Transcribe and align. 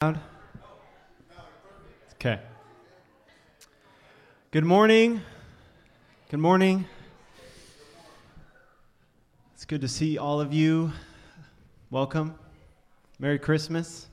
Okay. 0.00 0.20
Good 4.52 4.64
morning. 4.64 5.20
Good 6.30 6.38
morning. 6.38 6.84
It's 9.54 9.64
good 9.64 9.80
to 9.80 9.88
see 9.88 10.16
all 10.16 10.40
of 10.40 10.54
you. 10.54 10.92
Welcome. 11.90 12.38
Merry 13.18 13.40
Christmas. 13.40 14.06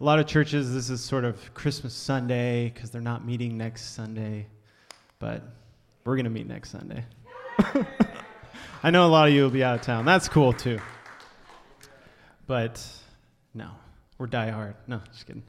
A 0.00 0.02
lot 0.02 0.18
of 0.18 0.26
churches, 0.26 0.72
this 0.72 0.88
is 0.88 1.04
sort 1.04 1.26
of 1.26 1.52
Christmas 1.52 1.92
Sunday 1.92 2.70
because 2.70 2.90
they're 2.90 3.02
not 3.02 3.26
meeting 3.26 3.58
next 3.58 3.94
Sunday, 3.94 4.46
but 5.18 5.42
we're 6.06 6.16
going 6.16 6.24
to 6.24 6.30
meet 6.30 6.48
next 6.48 6.70
Sunday. 6.70 7.04
I 8.82 8.90
know 8.90 9.06
a 9.06 9.12
lot 9.12 9.28
of 9.28 9.34
you 9.34 9.42
will 9.42 9.50
be 9.50 9.62
out 9.62 9.74
of 9.74 9.82
town. 9.82 10.06
That's 10.06 10.26
cool 10.26 10.54
too. 10.54 10.78
But 12.46 12.82
no, 13.52 13.72
we're 14.22 14.28
die 14.28 14.50
hard. 14.50 14.76
No, 14.86 15.00
just 15.10 15.26
kidding. 15.26 15.42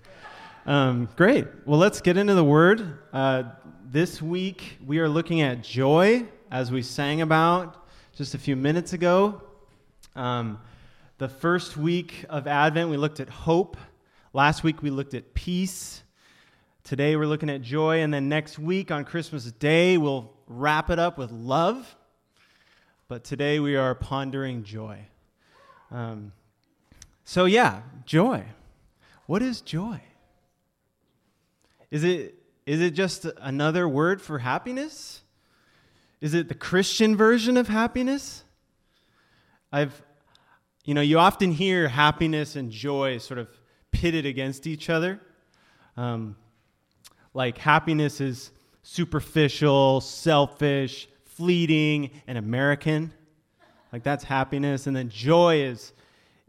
Um, 0.66 1.08
great. 1.16 1.46
Well, 1.64 1.78
let's 1.78 2.02
get 2.02 2.18
into 2.18 2.34
the 2.34 2.44
word. 2.44 2.98
Uh, 3.14 3.44
this 3.86 4.20
week 4.20 4.80
we 4.84 4.98
are 4.98 5.08
looking 5.08 5.42
at 5.42 5.62
joy, 5.62 6.26
as 6.50 6.72
we 6.72 6.82
sang 6.82 7.22
about 7.22 7.88
just 8.16 8.34
a 8.34 8.40
few 8.40 8.56
minutes 8.56 8.94
ago. 8.94 9.44
Um, 10.16 10.60
the 11.20 11.30
first 11.30 11.78
week 11.78 12.26
of 12.30 12.48
Advent, 12.48 12.90
we 12.90 12.98
looked 12.98 13.20
at 13.20 13.30
hope. 13.30 13.78
Last 14.34 14.64
week, 14.64 14.82
we 14.82 14.90
looked 14.90 15.14
at 15.14 15.36
peace. 15.36 16.02
Today, 16.84 17.16
we're 17.16 17.28
looking 17.28 17.52
at 17.52 17.62
joy. 17.62 18.02
And 18.02 18.12
then 18.12 18.28
next 18.28 18.58
week, 18.58 18.90
on 18.90 19.06
Christmas 19.06 19.44
Day, 19.52 20.00
we'll 20.00 20.34
wrap 20.48 20.90
it 20.90 20.98
up 20.98 21.20
with 21.20 21.30
love. 21.30 21.96
But 23.08 23.24
today, 23.24 23.60
we 23.60 23.76
are 23.76 23.94
pondering 23.94 24.64
joy. 24.64 24.98
Um, 25.92 26.32
so, 27.24 27.46
yeah, 27.46 27.84
joy. 28.06 28.44
What 29.34 29.42
is 29.42 29.62
joy? 29.62 30.00
Is 31.90 32.04
it, 32.04 32.36
is 32.68 32.82
it 32.82 32.92
just 32.92 33.26
another 33.42 33.90
word 33.90 34.22
for 34.22 34.38
happiness? 34.38 35.24
Is 36.22 36.36
it 36.36 36.50
the 36.50 36.54
Christian 36.54 37.18
version 37.18 37.58
of 37.58 37.68
happiness? 37.68 38.44
I've, 39.72 40.00
you 40.86 40.94
know, 40.94 41.02
you 41.02 41.18
often 41.18 41.52
hear 41.52 41.88
happiness 41.88 42.56
and 42.56 42.70
joy 42.70 43.18
sort 43.18 43.40
of 43.40 43.50
pitted 43.92 44.28
against 44.28 44.68
each 44.68 44.88
other. 44.92 45.20
Um, 45.98 46.36
like 47.34 47.58
happiness 47.58 48.22
is 48.22 48.52
superficial, 48.84 50.00
selfish, 50.00 51.10
fleeting, 51.26 52.12
and 52.28 52.38
American. 52.38 53.12
Like 53.92 54.04
that's 54.04 54.26
happiness. 54.26 54.86
And 54.86 54.96
then 54.96 55.10
joy 55.10 55.64
is 55.64 55.92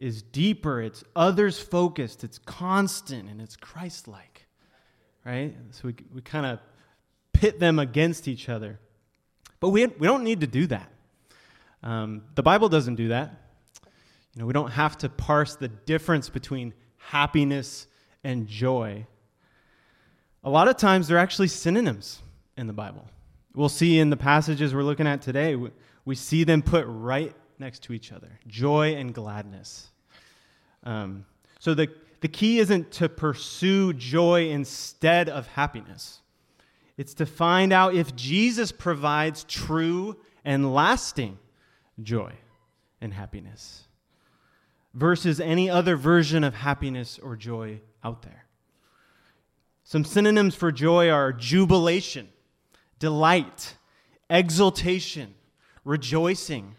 is 0.05 0.21
deeper, 0.21 0.83
it's 0.83 1.03
others 1.17 1.59
focused, 1.59 2.25
it's 2.25 2.37
constant, 2.37 3.27
and 3.31 3.41
it's 3.41 3.57
Christ 3.57 4.07
like. 4.07 4.47
Right? 5.25 5.57
So 5.71 5.89
we, 5.89 5.95
we 6.15 6.21
kind 6.21 6.45
of 6.45 6.59
pit 7.33 7.59
them 7.59 7.79
against 7.79 8.29
each 8.29 8.51
other. 8.51 8.79
But 9.61 9.71
we, 9.71 9.87
we 9.87 10.07
don't 10.07 10.23
need 10.23 10.43
to 10.43 10.47
do 10.47 10.67
that. 10.67 10.91
Um, 11.83 12.25
the 12.35 12.43
Bible 12.43 12.69
doesn't 12.69 12.97
do 12.97 13.09
that. 13.09 13.31
You 14.35 14.41
know, 14.43 14.47
we 14.47 14.53
don't 14.53 14.73
have 14.73 14.99
to 14.99 15.09
parse 15.09 15.57
the 15.57 15.69
difference 15.69 16.29
between 16.29 16.75
happiness 16.99 17.87
and 18.23 18.47
joy. 18.47 19.07
A 20.43 20.51
lot 20.51 20.69
of 20.69 20.77
times 20.77 21.09
they're 21.09 21.17
actually 21.17 21.49
synonyms 21.49 22.21
in 22.59 22.67
the 22.67 22.75
Bible. 22.75 23.09
We'll 23.55 23.71
see 23.71 23.99
in 23.99 24.11
the 24.11 24.19
passages 24.19 24.75
we're 24.75 24.83
looking 24.83 25.07
at 25.07 25.23
today, 25.23 25.57
we, 25.57 25.71
we 26.05 26.15
see 26.15 26.45
them 26.45 26.61
put 26.61 26.85
right 26.87 27.35
next 27.59 27.85
to 27.85 27.95
each 27.95 28.13
other 28.13 28.39
joy 28.47 28.97
and 28.97 29.15
gladness. 29.15 29.89
Um, 30.85 31.25
so 31.59 31.75
the, 31.75 31.89
the 32.21 32.29
key 32.29 32.59
isn't 32.59 32.93
to 32.93 33.09
pursue 33.09 33.93
joy 33.95 34.51
instead 34.51 35.29
of 35.29 35.47
happiness, 35.49 36.21
it's 36.97 37.15
to 37.15 37.27
find 37.27 37.73
out 37.73 37.95
if 37.95 38.15
Jesus 38.15 38.71
provides 38.71 39.45
true 39.45 40.17
and 40.45 40.73
lasting 40.73 41.39
joy 42.01 42.33
and 43.01 43.13
happiness 43.13 43.85
versus 44.93 45.41
any 45.41 45.69
other 45.69 45.97
version 45.97 46.45
of 46.45 46.55
happiness 46.55 47.19
or 47.19 47.35
joy 47.35 47.81
out 48.05 48.23
there. 48.23 48.45
Some 49.83 50.05
synonyms 50.05 50.55
for 50.55 50.71
joy 50.71 51.11
are 51.11 51.33
jubilation, 51.33 52.29
delight, 53.01 53.77
exultation, 54.31 55.35
rejoicing, 55.85 56.77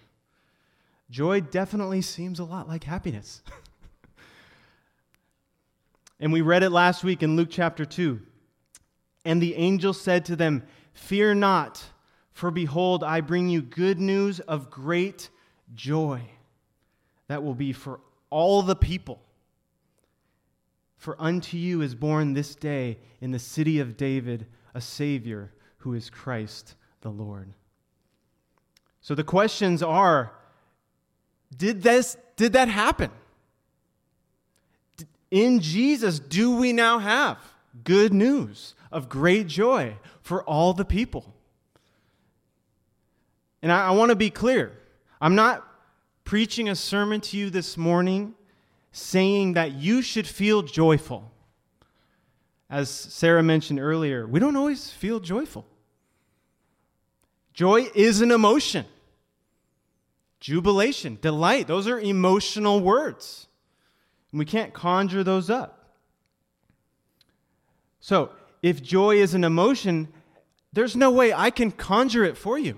Joy 1.10 1.42
definitely 1.42 2.02
seems 2.02 2.40
a 2.40 2.44
lot 2.44 2.68
like 2.68 2.84
happiness. 2.84 3.42
and 6.20 6.32
we 6.32 6.42
read 6.42 6.64
it 6.64 6.70
last 6.70 7.04
week 7.04 7.24
in 7.24 7.36
Luke 7.36 7.50
chapter 7.52 7.86
2. 7.86 8.22
And 9.26 9.42
the 9.42 9.56
angel 9.56 9.94
said 9.94 10.26
to 10.26 10.36
them, 10.36 10.64
Fear 10.94 11.36
not, 11.36 11.84
for 12.32 12.52
behold, 12.52 13.04
I 13.04 13.22
bring 13.22 13.50
you 13.50 13.62
good 13.62 14.00
news 14.00 14.40
of 14.42 14.70
great 14.70 15.30
joy 15.74 16.22
that 17.28 17.44
will 17.44 17.56
be 17.56 17.74
for 17.74 18.00
all 18.30 18.62
the 18.62 18.76
people. 18.76 19.22
For 20.98 21.16
unto 21.20 21.58
you 21.58 21.82
is 21.82 21.96
born 21.96 22.34
this 22.34 22.56
day 22.56 23.00
in 23.20 23.32
the 23.32 23.40
city 23.40 23.80
of 23.80 23.98
David 23.98 24.48
a 24.74 24.82
Savior 24.82 25.52
who 25.78 25.94
is 25.94 26.10
Christ 26.10 26.76
the 27.02 27.10
Lord. 27.10 27.54
So 29.02 29.14
the 29.16 29.24
questions 29.24 29.84
are 29.84 30.32
did, 31.56 31.84
this, 31.84 32.18
did 32.36 32.54
that 32.54 32.68
happen? 32.68 33.12
In 35.32 35.60
Jesus, 35.60 36.20
do 36.20 36.56
we 36.56 36.74
now 36.74 37.00
have 37.00 37.38
good 37.84 38.14
news 38.14 38.76
of 38.92 39.10
great 39.10 39.48
joy 39.48 39.98
for 40.22 40.44
all 40.44 40.74
the 40.74 40.86
people? 40.86 41.34
And 43.62 43.72
I, 43.72 43.88
I 43.88 43.92
want 43.92 44.10
to 44.10 44.16
be 44.16 44.30
clear. 44.30 44.72
I'm 45.20 45.36
not 45.36 45.66
preaching 46.24 46.70
a 46.70 46.76
sermon 46.76 47.22
to 47.22 47.38
you 47.38 47.50
this 47.50 47.78
morning 47.78 48.36
saying 48.92 49.54
that 49.54 49.74
you 49.74 50.02
should 50.02 50.28
feel 50.28 50.62
joyful. 50.62 51.32
As 52.70 52.90
Sarah 52.90 53.44
mentioned 53.44 53.80
earlier, 53.80 54.26
we 54.26 54.40
don't 54.40 54.56
always 54.56 54.90
feel 54.90 55.20
joyful. 55.20 55.66
Joy 57.54 57.88
is 57.96 58.22
an 58.22 58.32
emotion 58.32 58.86
jubilation, 60.46 61.18
delight. 61.22 61.66
Those 61.66 61.88
are 61.88 62.00
emotional 62.00 62.80
words. 62.80 63.48
And 64.36 64.40
we 64.40 64.46
can't 64.46 64.74
conjure 64.74 65.24
those 65.24 65.50
up. 65.50 65.96
So, 68.02 68.32
if 68.62 68.84
joy 68.84 69.16
is 69.16 69.34
an 69.34 69.46
emotion, 69.46 70.10
there's 70.74 70.94
no 70.94 71.10
way 71.10 71.32
I 71.32 71.50
can 71.50 71.72
conjure 71.72 72.26
it 72.26 72.36
for 72.36 72.60
you, 72.60 72.78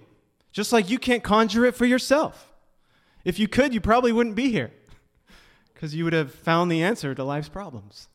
just 0.51 0.71
like 0.71 0.87
you 0.87 0.99
can't 0.99 1.23
conjure 1.23 1.65
it 1.65 1.73
for 1.73 1.87
yourself. 1.87 2.53
If 3.25 3.39
you 3.39 3.47
could, 3.47 3.73
you 3.73 3.81
probably 3.81 4.11
wouldn't 4.11 4.35
be 4.35 4.51
here 4.51 4.69
because 5.73 5.95
you 5.95 6.03
would 6.03 6.13
have 6.13 6.31
found 6.31 6.71
the 6.71 6.83
answer 6.83 7.15
to 7.15 7.23
life's 7.23 7.49
problems. 7.49 8.07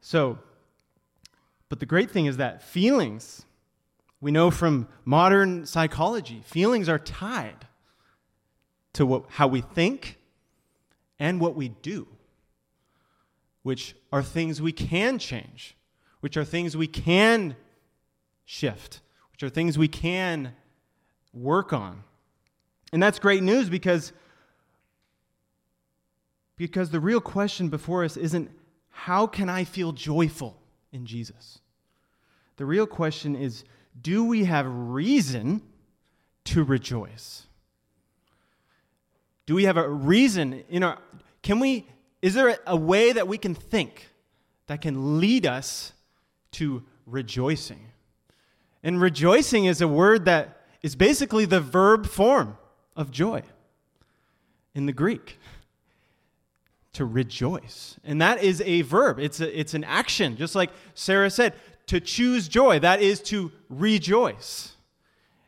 So, 0.00 0.40
but 1.68 1.78
the 1.78 1.86
great 1.86 2.10
thing 2.10 2.26
is 2.26 2.38
that 2.38 2.64
feelings 2.64 3.46
we 4.20 4.32
know 4.32 4.50
from 4.50 4.88
modern 5.04 5.66
psychology, 5.66 6.42
feelings 6.44 6.88
are 6.88 6.98
tied 6.98 7.68
to 8.94 9.06
what, 9.06 9.26
how 9.28 9.46
we 9.46 9.60
think 9.60 10.18
and 11.18 11.40
what 11.40 11.54
we 11.54 11.68
do, 11.68 12.06
which 13.62 13.94
are 14.12 14.22
things 14.22 14.60
we 14.60 14.72
can 14.72 15.18
change, 15.18 15.76
which 16.20 16.36
are 16.36 16.44
things 16.44 16.76
we 16.76 16.86
can 16.86 17.56
shift, 18.44 19.00
which 19.32 19.42
are 19.42 19.48
things 19.48 19.78
we 19.78 19.88
can 19.88 20.54
work 21.32 21.72
on. 21.72 22.02
And 22.92 23.02
that's 23.02 23.18
great 23.18 23.42
news 23.42 23.68
because, 23.68 24.12
because 26.56 26.90
the 26.90 27.00
real 27.00 27.20
question 27.20 27.68
before 27.68 28.04
us 28.04 28.16
isn't 28.16 28.50
how 28.90 29.26
can 29.26 29.48
I 29.48 29.64
feel 29.64 29.92
joyful 29.92 30.56
in 30.92 31.04
Jesus? 31.04 31.58
The 32.56 32.64
real 32.64 32.86
question 32.86 33.34
is 33.34 33.64
do 34.00 34.24
we 34.24 34.44
have 34.44 34.66
reason 34.68 35.62
to 36.44 36.62
rejoice? 36.62 37.46
Do 39.46 39.54
we 39.54 39.64
have 39.64 39.76
a 39.76 39.88
reason 39.88 40.64
in 40.68 40.82
our 40.82 40.98
can 41.42 41.60
we 41.60 41.86
is 42.22 42.32
there 42.32 42.58
a 42.66 42.76
way 42.76 43.12
that 43.12 43.28
we 43.28 43.36
can 43.36 43.54
think 43.54 44.08
that 44.66 44.80
can 44.80 45.20
lead 45.20 45.44
us 45.44 45.92
to 46.52 46.82
rejoicing? 47.04 47.88
And 48.82 49.00
rejoicing 49.00 49.66
is 49.66 49.82
a 49.82 49.88
word 49.88 50.24
that 50.24 50.62
is 50.82 50.96
basically 50.96 51.44
the 51.44 51.60
verb 51.60 52.06
form 52.06 52.56
of 52.96 53.10
joy 53.10 53.42
in 54.74 54.86
the 54.86 54.92
Greek. 54.92 55.38
To 56.94 57.04
rejoice. 57.04 57.96
And 58.04 58.22
that 58.22 58.42
is 58.42 58.62
a 58.62 58.82
verb. 58.82 59.18
It's, 59.18 59.40
a, 59.40 59.58
it's 59.58 59.74
an 59.74 59.82
action. 59.84 60.36
Just 60.36 60.54
like 60.54 60.70
Sarah 60.94 61.30
said, 61.30 61.54
to 61.86 62.00
choose 62.00 62.46
joy, 62.46 62.78
that 62.78 63.02
is 63.02 63.20
to 63.22 63.50
rejoice. 63.68 64.76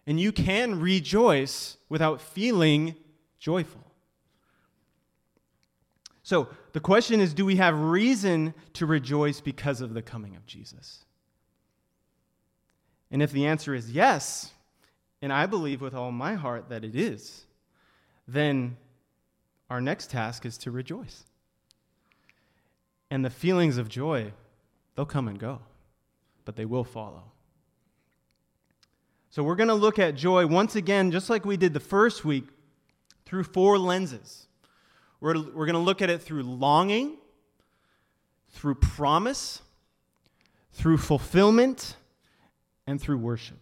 And 0.07 0.19
you 0.19 0.33
can 0.33 0.81
rejoice 0.81 1.77
without 1.89 2.21
feeling 2.21 2.97
joyful. 3.39 3.86
So 6.27 6.49
the 6.73 6.81
question 6.81 7.21
is 7.21 7.33
do 7.33 7.47
we 7.47 7.55
have 7.55 7.79
reason 7.79 8.53
to 8.73 8.85
rejoice 8.85 9.41
because 9.41 9.81
of 9.81 9.95
the 9.95 10.03
coming 10.03 10.35
of 10.35 10.45
Jesus? 10.45 11.05
And 13.13 13.23
if 13.23 13.31
the 13.31 13.47
answer 13.47 13.77
is 13.77 13.93
yes, 13.93 14.51
and 15.23 15.33
I 15.33 15.47
believe 15.47 15.81
with 15.81 15.95
all 15.95 16.11
my 16.11 16.35
heart 16.35 16.69
that 16.71 16.83
it 16.83 16.97
is, 16.97 17.45
then 18.27 18.77
our 19.71 19.81
next 19.81 20.11
task 20.11 20.45
is 20.45 20.59
to 20.59 20.73
rejoice. 20.73 21.23
And 23.09 23.25
the 23.25 23.31
feelings 23.31 23.79
of 23.79 23.89
joy, 23.89 24.33
they'll 24.97 25.07
come 25.07 25.29
and 25.29 25.39
go, 25.39 25.61
but 26.45 26.57
they 26.57 26.65
will 26.65 26.83
follow. 26.83 27.23
So 29.31 29.45
we're 29.45 29.55
going 29.55 29.69
to 29.69 29.75
look 29.75 30.01
at 30.01 30.17
joy 30.17 30.49
once 30.49 30.75
again, 30.75 31.13
just 31.13 31.31
like 31.31 31.45
we 31.45 31.57
did 31.57 31.73
the 31.73 31.79
first 31.79 32.25
week, 32.25 32.49
through 33.27 33.45
four 33.45 33.79
lenses. 33.79 34.46
We're, 35.21 35.35
we're 35.35 35.67
going 35.67 35.75
to 35.75 35.79
look 35.79 36.03
at 36.03 36.11
it 36.11 36.23
through 36.23 36.43
longing, 36.43 37.17
through 38.51 38.77
promise, 38.77 39.63
through 40.73 40.99
fulfillment, 40.99 41.97
and 42.87 43.01
through 43.01 43.19
worship. 43.19 43.57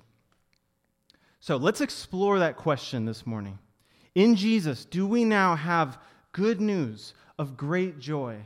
So 1.40 1.56
let's 1.56 1.80
explore 1.80 2.38
that 2.38 2.56
question 2.56 3.04
this 3.04 3.26
morning. 3.26 3.58
In 4.14 4.36
Jesus, 4.36 4.84
do 4.84 5.06
we 5.06 5.24
now 5.24 5.56
have 5.56 5.98
good 6.32 6.60
news 6.60 7.14
of 7.38 7.56
great 7.56 7.98
joy 7.98 8.38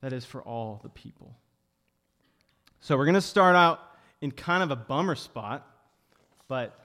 that 0.00 0.12
is 0.12 0.24
for 0.24 0.42
all 0.42 0.80
the 0.82 0.88
people? 0.88 1.34
So 2.80 2.96
we're 2.96 3.04
going 3.04 3.14
to 3.14 3.20
start 3.20 3.54
out 3.56 3.80
in 4.20 4.32
kind 4.32 4.62
of 4.62 4.70
a 4.70 4.76
bummer 4.76 5.14
spot, 5.14 5.66
but 6.48 6.78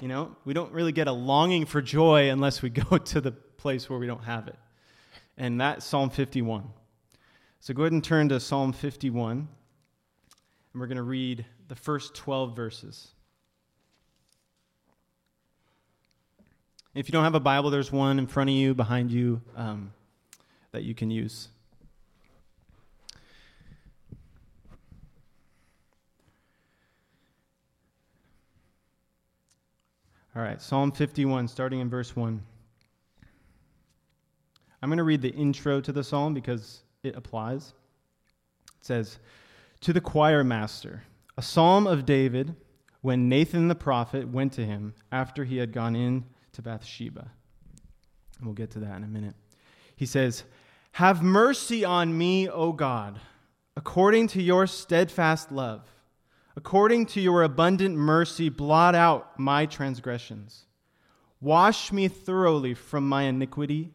you 0.00 0.08
know, 0.08 0.36
we 0.44 0.52
don't 0.52 0.72
really 0.72 0.90
get 0.90 1.06
a 1.06 1.12
longing 1.12 1.64
for 1.64 1.80
joy 1.80 2.30
unless 2.30 2.60
we 2.60 2.70
go 2.70 2.98
to 3.12 3.20
the 3.20 3.30
place 3.30 3.88
where 3.88 3.98
we 3.98 4.06
don't 4.06 4.24
have 4.24 4.48
it. 4.48 4.56
And 5.36 5.60
that's 5.60 5.84
Psalm 5.84 6.10
51. 6.10 6.68
So 7.60 7.72
go 7.72 7.82
ahead 7.82 7.92
and 7.92 8.02
turn 8.02 8.28
to 8.30 8.40
Psalm 8.40 8.72
51, 8.72 9.30
and 9.38 9.48
we're 10.74 10.86
going 10.86 10.96
to 10.96 11.02
read 11.02 11.46
the 11.68 11.76
first 11.76 12.14
12 12.14 12.56
verses. 12.56 13.12
If 16.94 17.08
you 17.08 17.12
don't 17.12 17.24
have 17.24 17.34
a 17.34 17.40
Bible, 17.40 17.70
there's 17.70 17.90
one 17.90 18.18
in 18.18 18.26
front 18.26 18.50
of 18.50 18.56
you, 18.56 18.74
behind 18.74 19.10
you, 19.10 19.40
um, 19.56 19.92
that 20.72 20.82
you 20.82 20.94
can 20.94 21.10
use. 21.10 21.48
All 30.34 30.42
right, 30.42 30.60
Psalm 30.60 30.92
51, 30.92 31.46
starting 31.46 31.80
in 31.80 31.88
verse 31.88 32.16
1. 32.16 32.42
I'm 34.82 34.88
going 34.88 34.98
to 34.98 35.04
read 35.04 35.22
the 35.22 35.34
intro 35.34 35.80
to 35.80 35.92
the 35.92 36.02
psalm 36.02 36.34
because 36.34 36.82
it 37.04 37.14
applies. 37.16 37.72
It 38.80 38.84
says, 38.84 39.18
To 39.82 39.92
the 39.92 40.00
choir 40.00 40.42
master, 40.42 41.04
a 41.36 41.42
psalm 41.42 41.86
of 41.86 42.04
David 42.04 42.56
when 43.00 43.28
Nathan 43.28 43.68
the 43.68 43.74
prophet 43.74 44.28
went 44.28 44.52
to 44.54 44.64
him 44.64 44.94
after 45.12 45.44
he 45.44 45.58
had 45.58 45.72
gone 45.72 45.94
in 45.94 46.24
to 46.52 46.62
Bathsheba. 46.62 47.30
And 48.38 48.46
we'll 48.46 48.54
get 48.54 48.72
to 48.72 48.80
that 48.80 48.96
in 48.96 49.04
a 49.04 49.08
minute. 49.08 49.34
He 49.94 50.06
says, 50.06 50.42
Have 50.92 51.22
mercy 51.22 51.84
on 51.84 52.16
me, 52.18 52.48
O 52.48 52.72
God, 52.72 53.20
according 53.76 54.26
to 54.28 54.42
your 54.42 54.66
steadfast 54.66 55.52
love. 55.52 55.88
According 56.54 57.06
to 57.06 57.20
your 57.20 57.44
abundant 57.44 57.96
mercy, 57.96 58.48
blot 58.50 58.94
out 58.94 59.38
my 59.38 59.64
transgressions. 59.64 60.66
Wash 61.40 61.92
me 61.92 62.08
thoroughly 62.08 62.74
from 62.74 63.08
my 63.08 63.22
iniquity 63.22 63.94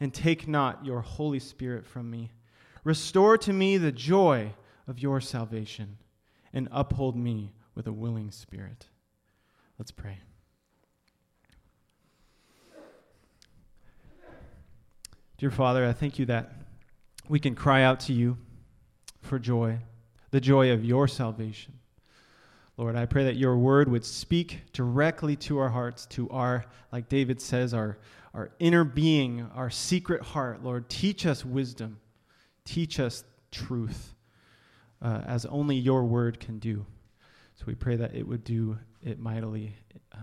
and 0.00 0.12
take 0.12 0.48
not 0.48 0.84
your 0.84 1.00
Holy 1.00 1.38
Spirit 1.38 1.86
from 1.86 2.10
me. 2.10 2.30
Restore 2.84 3.38
to 3.38 3.52
me 3.52 3.78
the 3.78 3.92
joy 3.92 4.52
of 4.86 4.98
your 4.98 5.20
salvation, 5.20 5.96
and 6.52 6.68
uphold 6.70 7.16
me 7.16 7.52
with 7.74 7.86
a 7.86 7.92
willing 7.92 8.30
spirit. 8.30 8.86
Let's 9.78 9.90
pray. 9.90 10.18
Dear 15.38 15.50
Father, 15.50 15.84
I 15.86 15.92
thank 15.92 16.18
you 16.18 16.26
that 16.26 16.52
we 17.28 17.40
can 17.40 17.54
cry 17.54 17.82
out 17.82 18.00
to 18.00 18.12
you 18.12 18.36
for 19.20 19.38
joy, 19.38 19.78
the 20.30 20.40
joy 20.40 20.70
of 20.70 20.84
your 20.84 21.08
salvation. 21.08 21.72
Lord, 22.76 22.96
I 22.96 23.06
pray 23.06 23.24
that 23.24 23.36
your 23.36 23.56
word 23.56 23.88
would 23.88 24.04
speak 24.04 24.72
directly 24.72 25.36
to 25.36 25.58
our 25.58 25.68
hearts, 25.68 26.06
to 26.06 26.28
our, 26.30 26.64
like 26.92 27.08
David 27.08 27.40
says, 27.40 27.72
our, 27.72 27.98
our 28.34 28.50
inner 28.58 28.84
being, 28.84 29.48
our 29.54 29.70
secret 29.70 30.22
heart. 30.22 30.62
Lord, 30.62 30.88
teach 30.88 31.24
us 31.24 31.44
wisdom, 31.44 32.00
teach 32.64 32.98
us 32.98 33.24
truth, 33.52 34.14
uh, 35.00 35.22
as 35.26 35.46
only 35.46 35.76
your 35.76 36.04
word 36.04 36.40
can 36.40 36.58
do. 36.58 36.84
So 37.54 37.64
we 37.66 37.74
pray 37.74 37.96
that 37.96 38.14
it 38.14 38.26
would 38.26 38.42
do 38.42 38.78
it 39.02 39.20
mightily 39.20 39.76
uh, 40.12 40.18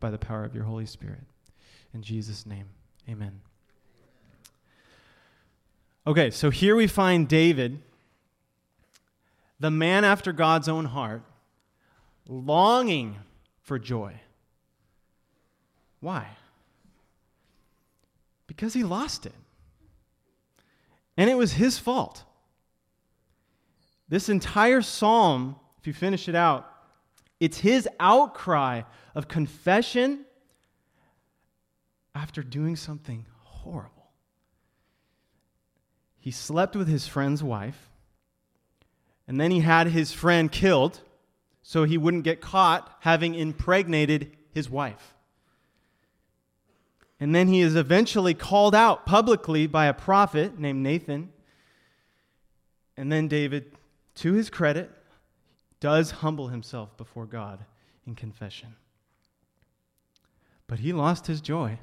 by 0.00 0.10
the 0.10 0.18
power 0.18 0.44
of 0.44 0.54
your 0.54 0.64
Holy 0.64 0.86
Spirit. 0.86 1.20
In 1.94 2.02
Jesus' 2.02 2.44
name, 2.44 2.66
amen. 3.08 3.40
Okay, 6.06 6.30
so 6.30 6.50
here 6.50 6.74
we 6.74 6.86
find 6.86 7.28
David, 7.28 7.80
the 9.60 9.70
man 9.70 10.04
after 10.04 10.32
God's 10.32 10.68
own 10.68 10.86
heart, 10.86 11.22
longing 12.26 13.18
for 13.62 13.78
joy. 13.78 14.14
Why? 16.00 16.28
Because 18.58 18.74
he 18.74 18.82
lost 18.82 19.24
it. 19.24 19.34
And 21.16 21.30
it 21.30 21.36
was 21.36 21.52
his 21.52 21.78
fault. 21.78 22.24
This 24.08 24.28
entire 24.28 24.82
psalm, 24.82 25.54
if 25.78 25.86
you 25.86 25.92
finish 25.92 26.28
it 26.28 26.34
out, 26.34 26.68
it's 27.38 27.58
his 27.58 27.88
outcry 28.00 28.82
of 29.14 29.28
confession 29.28 30.24
after 32.16 32.42
doing 32.42 32.74
something 32.74 33.26
horrible. 33.44 34.10
He 36.18 36.32
slept 36.32 36.74
with 36.74 36.88
his 36.88 37.06
friend's 37.06 37.44
wife, 37.44 37.88
and 39.28 39.40
then 39.40 39.52
he 39.52 39.60
had 39.60 39.86
his 39.86 40.12
friend 40.12 40.50
killed 40.50 41.00
so 41.62 41.84
he 41.84 41.96
wouldn't 41.96 42.24
get 42.24 42.40
caught 42.40 42.92
having 43.02 43.36
impregnated 43.36 44.36
his 44.50 44.68
wife. 44.68 45.14
And 47.20 47.34
then 47.34 47.48
he 47.48 47.60
is 47.60 47.74
eventually 47.74 48.34
called 48.34 48.74
out 48.74 49.04
publicly 49.04 49.66
by 49.66 49.86
a 49.86 49.94
prophet 49.94 50.58
named 50.58 50.82
Nathan. 50.82 51.32
And 52.96 53.10
then 53.10 53.28
David, 53.28 53.72
to 54.16 54.34
his 54.34 54.50
credit, 54.50 54.90
does 55.80 56.10
humble 56.10 56.48
himself 56.48 56.96
before 56.96 57.26
God 57.26 57.64
in 58.06 58.14
confession. 58.14 58.74
But 60.66 60.80
he 60.80 60.92
lost 60.92 61.26
his 61.26 61.40
joy. 61.40 61.78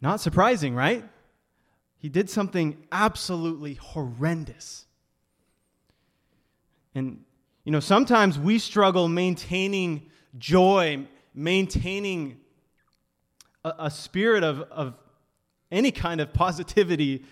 Not 0.00 0.20
surprising, 0.20 0.74
right? 0.74 1.04
He 1.98 2.08
did 2.08 2.28
something 2.28 2.76
absolutely 2.92 3.74
horrendous. 3.74 4.86
And, 6.94 7.24
you 7.64 7.72
know, 7.72 7.80
sometimes 7.80 8.38
we 8.38 8.58
struggle 8.58 9.08
maintaining 9.08 10.10
joy, 10.38 11.06
maintaining 11.34 12.38
a, 13.64 13.74
a 13.80 13.90
spirit 13.90 14.44
of, 14.44 14.60
of 14.62 14.94
any 15.70 15.90
kind 15.90 16.20
of 16.20 16.32
positivity 16.32 17.24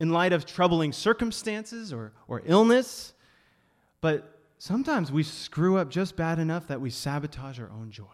in 0.00 0.10
light 0.10 0.32
of 0.32 0.46
troubling 0.46 0.92
circumstances 0.92 1.92
or, 1.92 2.12
or 2.28 2.42
illness, 2.44 3.14
but 4.00 4.40
sometimes 4.58 5.10
we 5.10 5.22
screw 5.22 5.78
up 5.78 5.90
just 5.90 6.16
bad 6.16 6.38
enough 6.38 6.68
that 6.68 6.80
we 6.80 6.90
sabotage 6.90 7.58
our 7.58 7.70
own 7.70 7.90
joy. 7.90 8.04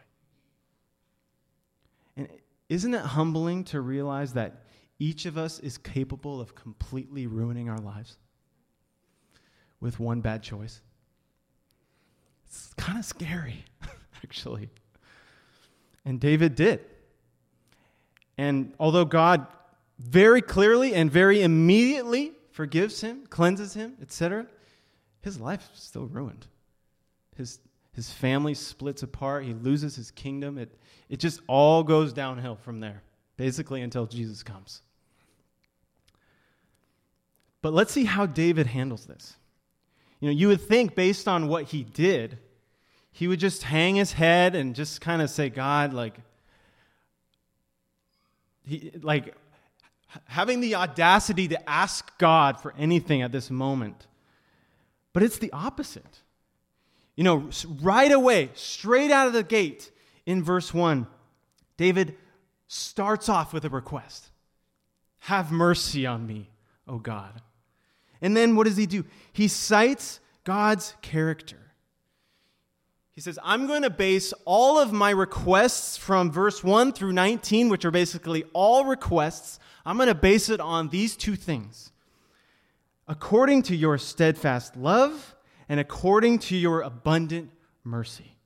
And 2.16 2.28
isn't 2.68 2.94
it 2.94 3.02
humbling 3.02 3.64
to 3.64 3.80
realize 3.80 4.32
that 4.34 4.64
each 4.98 5.26
of 5.26 5.36
us 5.36 5.58
is 5.60 5.78
capable 5.78 6.40
of 6.40 6.54
completely 6.54 7.26
ruining 7.26 7.68
our 7.68 7.78
lives 7.78 8.16
with 9.80 9.98
one 9.98 10.20
bad 10.20 10.42
choice? 10.42 10.80
It's 12.46 12.72
kind 12.74 12.98
of 12.98 13.04
scary, 13.04 13.64
actually. 14.24 14.70
And 16.04 16.20
David 16.20 16.54
did. 16.54 16.84
And 18.42 18.74
although 18.80 19.04
God 19.04 19.46
very 20.00 20.42
clearly 20.42 20.94
and 20.94 21.08
very 21.08 21.42
immediately 21.42 22.32
forgives 22.50 23.00
him, 23.00 23.24
cleanses 23.28 23.72
him, 23.72 23.96
etc., 24.02 24.48
his 25.20 25.38
life 25.38 25.70
is 25.72 25.80
still 25.80 26.06
ruined. 26.06 26.48
His, 27.36 27.60
his 27.92 28.10
family 28.12 28.54
splits 28.54 29.04
apart. 29.04 29.44
He 29.44 29.54
loses 29.54 29.94
his 29.94 30.10
kingdom. 30.10 30.58
It, 30.58 30.76
it 31.08 31.20
just 31.20 31.38
all 31.46 31.84
goes 31.84 32.12
downhill 32.12 32.56
from 32.56 32.80
there, 32.80 33.04
basically 33.36 33.80
until 33.80 34.06
Jesus 34.06 34.42
comes. 34.42 34.82
But 37.62 37.72
let's 37.72 37.92
see 37.92 38.06
how 38.06 38.26
David 38.26 38.66
handles 38.66 39.06
this. 39.06 39.36
You 40.18 40.30
know, 40.30 40.34
you 40.34 40.48
would 40.48 40.62
think 40.62 40.96
based 40.96 41.28
on 41.28 41.46
what 41.46 41.66
he 41.66 41.84
did, 41.84 42.38
he 43.12 43.28
would 43.28 43.38
just 43.38 43.62
hang 43.62 43.94
his 43.94 44.14
head 44.14 44.56
and 44.56 44.74
just 44.74 45.00
kind 45.00 45.22
of 45.22 45.30
say, 45.30 45.48
God, 45.48 45.92
like, 45.92 46.18
he, 48.66 48.92
like 49.02 49.34
having 50.26 50.60
the 50.60 50.74
audacity 50.74 51.48
to 51.48 51.70
ask 51.70 52.16
God 52.18 52.60
for 52.60 52.74
anything 52.78 53.22
at 53.22 53.32
this 53.32 53.50
moment. 53.50 54.06
But 55.12 55.22
it's 55.22 55.38
the 55.38 55.52
opposite. 55.52 56.22
You 57.16 57.24
know, 57.24 57.50
right 57.80 58.10
away, 58.10 58.50
straight 58.54 59.10
out 59.10 59.26
of 59.26 59.32
the 59.32 59.42
gate 59.42 59.90
in 60.24 60.42
verse 60.42 60.72
1, 60.72 61.06
David 61.76 62.16
starts 62.68 63.28
off 63.28 63.52
with 63.52 63.64
a 63.64 63.68
request 63.68 64.30
Have 65.20 65.52
mercy 65.52 66.06
on 66.06 66.26
me, 66.26 66.50
O 66.88 66.98
God. 66.98 67.40
And 68.20 68.36
then 68.36 68.56
what 68.56 68.66
does 68.66 68.76
he 68.76 68.86
do? 68.86 69.04
He 69.32 69.48
cites 69.48 70.20
God's 70.44 70.94
character. 71.02 71.71
He 73.12 73.20
says, 73.20 73.38
I'm 73.42 73.66
going 73.66 73.82
to 73.82 73.90
base 73.90 74.32
all 74.46 74.78
of 74.78 74.92
my 74.92 75.10
requests 75.10 75.98
from 75.98 76.30
verse 76.30 76.64
1 76.64 76.92
through 76.92 77.12
19, 77.12 77.68
which 77.68 77.84
are 77.84 77.90
basically 77.90 78.44
all 78.54 78.86
requests, 78.86 79.58
I'm 79.84 79.96
going 79.96 80.08
to 80.08 80.14
base 80.14 80.48
it 80.48 80.60
on 80.60 80.88
these 80.88 81.16
two 81.16 81.36
things. 81.36 81.92
According 83.06 83.64
to 83.64 83.76
your 83.76 83.98
steadfast 83.98 84.76
love 84.76 85.34
and 85.68 85.78
according 85.78 86.38
to 86.38 86.56
your 86.56 86.80
abundant 86.80 87.50
mercy. 87.84 88.36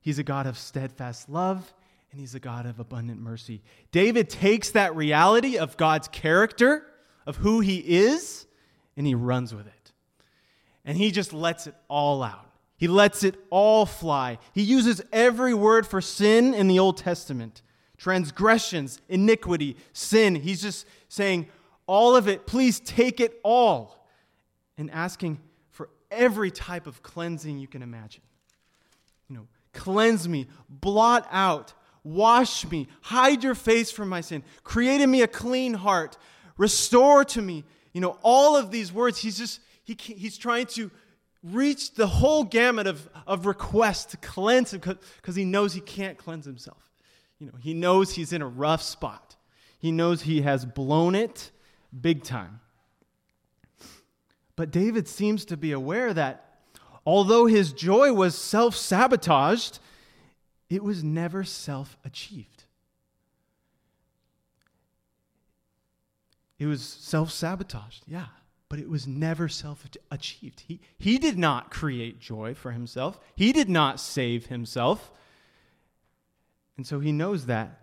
He's 0.00 0.18
a 0.18 0.24
God 0.24 0.46
of 0.46 0.58
steadfast 0.58 1.28
love 1.28 1.72
and 2.10 2.20
he's 2.20 2.34
a 2.34 2.40
God 2.40 2.66
of 2.66 2.80
abundant 2.80 3.20
mercy. 3.20 3.62
David 3.92 4.28
takes 4.28 4.70
that 4.70 4.96
reality 4.96 5.58
of 5.58 5.76
God's 5.76 6.08
character, 6.08 6.86
of 7.26 7.36
who 7.36 7.60
he 7.60 7.78
is, 7.78 8.46
and 8.96 9.06
he 9.06 9.14
runs 9.14 9.54
with 9.54 9.66
it. 9.66 9.92
And 10.84 10.96
he 10.96 11.10
just 11.10 11.32
lets 11.32 11.66
it 11.66 11.74
all 11.88 12.22
out. 12.22 12.53
He 12.84 12.88
lets 12.88 13.24
it 13.24 13.36
all 13.48 13.86
fly. 13.86 14.36
He 14.52 14.60
uses 14.60 15.00
every 15.10 15.54
word 15.54 15.86
for 15.86 16.02
sin 16.02 16.52
in 16.52 16.68
the 16.68 16.78
Old 16.78 16.98
Testament 16.98 17.62
transgressions, 17.96 19.00
iniquity, 19.08 19.78
sin. 19.94 20.34
He's 20.34 20.60
just 20.60 20.86
saying, 21.08 21.48
all 21.86 22.14
of 22.14 22.28
it, 22.28 22.46
please 22.46 22.80
take 22.80 23.20
it 23.20 23.40
all. 23.42 24.06
And 24.76 24.90
asking 24.90 25.40
for 25.70 25.88
every 26.10 26.50
type 26.50 26.86
of 26.86 27.02
cleansing 27.02 27.58
you 27.58 27.66
can 27.66 27.80
imagine. 27.80 28.20
You 29.30 29.36
know, 29.36 29.46
cleanse 29.72 30.28
me, 30.28 30.46
blot 30.68 31.26
out, 31.30 31.72
wash 32.02 32.68
me, 32.70 32.88
hide 33.00 33.42
your 33.42 33.54
face 33.54 33.90
from 33.90 34.10
my 34.10 34.20
sin, 34.20 34.44
create 34.62 35.00
in 35.00 35.10
me 35.10 35.22
a 35.22 35.26
clean 35.26 35.72
heart, 35.72 36.18
restore 36.58 37.24
to 37.24 37.40
me. 37.40 37.64
You 37.94 38.02
know, 38.02 38.18
all 38.20 38.58
of 38.58 38.70
these 38.70 38.92
words, 38.92 39.20
he's 39.20 39.38
just, 39.38 39.60
he, 39.84 39.96
he's 39.98 40.36
trying 40.36 40.66
to 40.66 40.90
reach 41.44 41.94
the 41.94 42.06
whole 42.06 42.42
gamut 42.42 42.86
of, 42.86 43.08
of 43.26 43.46
requests 43.46 44.06
to 44.06 44.16
cleanse 44.16 44.72
him 44.72 44.80
because 45.16 45.36
he 45.36 45.44
knows 45.44 45.74
he 45.74 45.80
can't 45.80 46.16
cleanse 46.16 46.46
himself. 46.46 46.90
You 47.38 47.48
know, 47.48 47.58
he 47.60 47.74
knows 47.74 48.14
he's 48.14 48.32
in 48.32 48.40
a 48.40 48.48
rough 48.48 48.82
spot. 48.82 49.36
He 49.78 49.92
knows 49.92 50.22
he 50.22 50.42
has 50.42 50.64
blown 50.64 51.14
it 51.14 51.50
big 51.98 52.24
time. 52.24 52.60
But 54.56 54.70
David 54.70 55.06
seems 55.06 55.44
to 55.46 55.56
be 55.56 55.72
aware 55.72 56.14
that 56.14 56.60
although 57.04 57.46
his 57.46 57.72
joy 57.72 58.12
was 58.12 58.36
self 58.36 58.74
sabotaged, 58.74 59.80
it 60.70 60.82
was 60.82 61.04
never 61.04 61.44
self 61.44 61.98
achieved. 62.04 62.64
It 66.58 66.66
was 66.66 66.82
self 66.82 67.30
sabotaged, 67.30 68.04
yeah 68.06 68.26
but 68.74 68.82
it 68.82 68.90
was 68.90 69.06
never 69.06 69.48
self 69.48 69.88
achieved. 70.10 70.64
He, 70.66 70.80
he 70.98 71.16
did 71.18 71.38
not 71.38 71.70
create 71.70 72.18
joy 72.18 72.54
for 72.54 72.72
himself, 72.72 73.20
he 73.36 73.52
did 73.52 73.68
not 73.68 74.00
save 74.00 74.46
himself. 74.46 75.12
And 76.76 76.84
so 76.84 76.98
he 76.98 77.12
knows 77.12 77.46
that. 77.46 77.82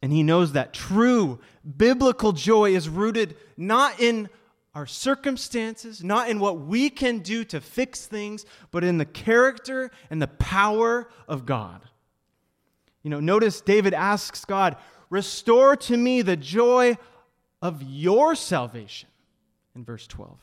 And 0.00 0.12
he 0.12 0.22
knows 0.22 0.52
that 0.52 0.72
true 0.72 1.40
biblical 1.76 2.30
joy 2.30 2.76
is 2.76 2.88
rooted 2.88 3.36
not 3.56 3.98
in 3.98 4.28
our 4.72 4.86
circumstances, 4.86 6.04
not 6.04 6.28
in 6.28 6.38
what 6.38 6.60
we 6.60 6.90
can 6.90 7.18
do 7.18 7.42
to 7.46 7.60
fix 7.60 8.06
things, 8.06 8.46
but 8.70 8.84
in 8.84 8.98
the 8.98 9.04
character 9.04 9.90
and 10.10 10.22
the 10.22 10.28
power 10.28 11.08
of 11.26 11.44
God. 11.44 11.80
You 13.02 13.10
know, 13.10 13.18
notice 13.18 13.60
David 13.60 13.94
asks 13.94 14.44
God, 14.44 14.76
Restore 15.10 15.74
to 15.74 15.96
me 15.96 16.22
the 16.22 16.36
joy 16.36 16.98
of 17.60 17.82
your 17.82 18.36
salvation 18.36 19.08
in 19.74 19.84
verse 19.84 20.06
12. 20.06 20.38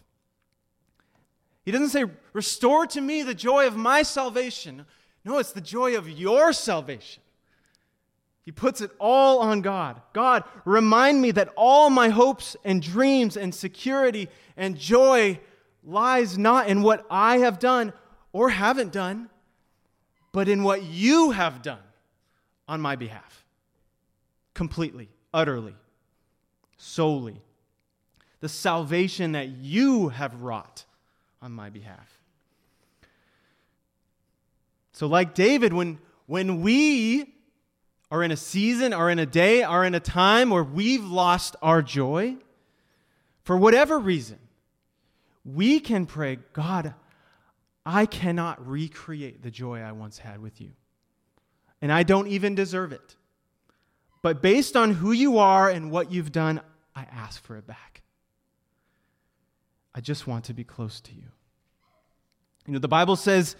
He 1.64 1.72
doesn't 1.72 1.90
say, 1.90 2.06
Restore 2.34 2.88
to 2.88 3.02
me 3.02 3.24
the 3.24 3.34
joy 3.34 3.68
of 3.68 3.78
my 3.78 4.04
salvation. 4.04 4.86
No, 5.24 5.38
it's 5.38 5.52
the 5.52 5.62
joy 5.62 5.96
of 5.98 6.10
your 6.10 6.54
salvation. 6.54 7.22
He 8.44 8.52
puts 8.52 8.82
it 8.82 8.90
all 9.00 9.40
on 9.40 9.62
God. 9.62 10.02
God, 10.14 10.44
remind 10.66 11.22
me 11.22 11.32
that 11.32 11.50
all 11.56 11.92
my 11.92 12.10
hopes 12.10 12.56
and 12.64 12.82
dreams 12.82 13.38
and 13.38 13.54
security 13.54 14.30
and 14.58 14.76
joy 14.76 15.40
lies 15.84 16.38
not 16.38 16.68
in 16.68 16.82
what 16.82 17.06
I 17.10 17.38
have 17.38 17.60
done 17.60 17.94
or 18.34 18.50
haven't 18.50 18.92
done, 18.92 19.30
but 20.32 20.50
in 20.50 20.64
what 20.64 20.82
you 20.84 21.32
have 21.32 21.62
done 21.62 21.84
on 22.68 22.82
my 22.82 22.96
behalf. 22.96 23.46
Completely, 24.56 25.10
utterly, 25.34 25.76
solely 26.78 27.42
the 28.42 28.50
salvation 28.50 29.32
that 29.32 29.50
you 29.50 30.10
have 30.10 30.42
wrought 30.42 30.86
on 31.42 31.52
my 31.52 31.70
behalf. 31.70 32.20
So, 34.92 35.08
like 35.08 35.34
David, 35.34 35.74
when, 35.74 36.00
when 36.26 36.62
we 36.62 37.34
are 38.12 38.22
in 38.22 38.32
a 38.32 38.38
season, 38.38 38.94
are 38.94 39.10
in 39.10 39.20
a 39.20 39.26
day, 39.26 39.64
are 39.64 39.86
in 39.86 39.96
a 39.96 40.00
time 40.00 40.50
where 40.50 40.64
we've 40.64 41.06
lost 41.06 41.56
our 41.62 41.82
joy, 41.82 42.36
for 43.44 43.56
whatever 43.56 43.98
reason, 43.98 44.38
we 45.46 45.80
can 45.80 46.06
pray, 46.06 46.38
God, 46.54 46.94
I 47.86 48.06
cannot 48.06 48.68
recreate 48.68 49.42
the 49.42 49.50
joy 49.50 49.80
I 49.80 49.92
once 49.92 50.20
had 50.20 50.42
with 50.42 50.62
you. 50.62 50.72
And 51.82 51.92
I 51.92 52.04
don't 52.04 52.28
even 52.28 52.54
deserve 52.54 52.92
it. 52.92 53.16
But 54.22 54.42
based 54.42 54.76
on 54.76 54.92
who 54.92 55.12
you 55.12 55.40
are 55.40 55.70
and 55.70 55.90
what 55.90 56.12
you've 56.12 56.32
done, 56.32 56.62
I 56.96 57.08
ask 57.12 57.42
for 57.42 57.58
it 57.58 57.66
back. 57.66 58.01
I 59.94 60.02
just 60.02 60.28
want 60.28 60.46
to 60.46 60.54
be 60.54 60.64
close 60.64 61.00
to 61.02 61.14
you. 61.14 61.28
You 62.66 62.74
know, 62.74 62.80
the 62.80 62.88
Bible 62.88 63.16
says, 63.16 63.56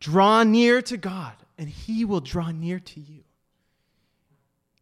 draw 0.00 0.42
near 0.42 0.80
to 0.82 0.96
God, 0.96 1.34
and 1.58 1.68
he 1.68 2.04
will 2.04 2.20
draw 2.20 2.50
near 2.50 2.78
to 2.78 3.00
you. 3.00 3.24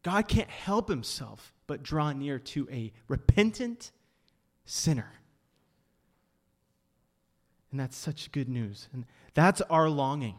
God 0.02 0.28
can't 0.28 0.50
help 0.50 0.88
himself 0.88 1.52
but 1.66 1.82
draw 1.82 2.12
near 2.12 2.38
to 2.38 2.68
a 2.70 2.92
repentant 3.08 3.92
sinner. 4.64 5.12
And 7.70 7.80
that's 7.80 7.96
such 7.96 8.30
good 8.32 8.48
news. 8.48 8.88
And 8.92 9.06
that's 9.34 9.60
our 9.62 9.88
longing. 9.88 10.36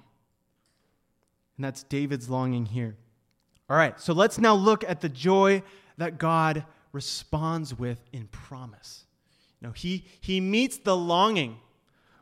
And 1.57 1.65
that's 1.65 1.83
David's 1.83 2.29
longing 2.29 2.67
here. 2.67 2.95
All 3.69 3.77
right, 3.77 3.99
so 3.99 4.13
let's 4.13 4.37
now 4.37 4.53
look 4.53 4.83
at 4.83 5.01
the 5.01 5.09
joy 5.09 5.63
that 5.97 6.17
God 6.17 6.65
responds 6.91 7.77
with 7.77 7.99
in 8.11 8.27
promise. 8.27 9.05
No, 9.63 9.71
he, 9.71 10.03
he 10.19 10.41
meets 10.41 10.77
the 10.77 10.95
longing 10.95 11.57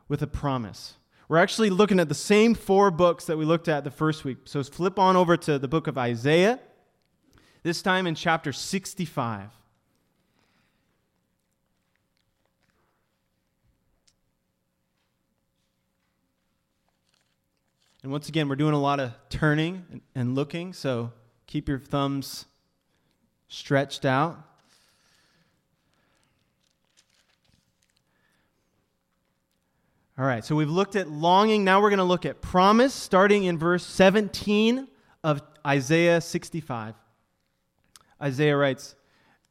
with 0.07 0.21
a 0.21 0.27
promise. 0.27 0.93
We're 1.27 1.39
actually 1.39 1.71
looking 1.71 1.99
at 1.99 2.07
the 2.07 2.15
same 2.15 2.53
four 2.53 2.91
books 2.91 3.25
that 3.25 3.37
we 3.37 3.45
looked 3.45 3.67
at 3.67 3.83
the 3.83 3.89
first 3.89 4.23
week. 4.23 4.37
So 4.45 4.63
flip 4.63 4.99
on 4.99 5.15
over 5.15 5.35
to 5.37 5.57
the 5.57 5.67
book 5.67 5.87
of 5.87 5.97
Isaiah, 5.97 6.59
this 7.63 7.81
time 7.81 8.05
in 8.05 8.13
chapter 8.13 8.53
65. 8.53 9.49
And 18.03 18.11
once 18.11 18.29
again, 18.29 18.49
we're 18.49 18.55
doing 18.55 18.73
a 18.73 18.79
lot 18.79 18.99
of 18.99 19.13
turning 19.29 20.01
and 20.13 20.35
looking, 20.35 20.73
so 20.73 21.11
keep 21.47 21.67
your 21.67 21.79
thumbs 21.79 22.45
stretched 23.47 24.05
out. 24.05 24.50
All 30.21 30.27
right, 30.27 30.45
so 30.45 30.55
we've 30.55 30.69
looked 30.69 30.95
at 30.95 31.09
longing. 31.09 31.63
Now 31.63 31.81
we're 31.81 31.89
going 31.89 31.97
to 31.97 32.03
look 32.03 32.27
at 32.27 32.41
promise, 32.41 32.93
starting 32.93 33.45
in 33.45 33.57
verse 33.57 33.83
17 33.83 34.87
of 35.23 35.41
Isaiah 35.65 36.21
65. 36.21 36.93
Isaiah 38.21 38.55
writes, 38.55 38.93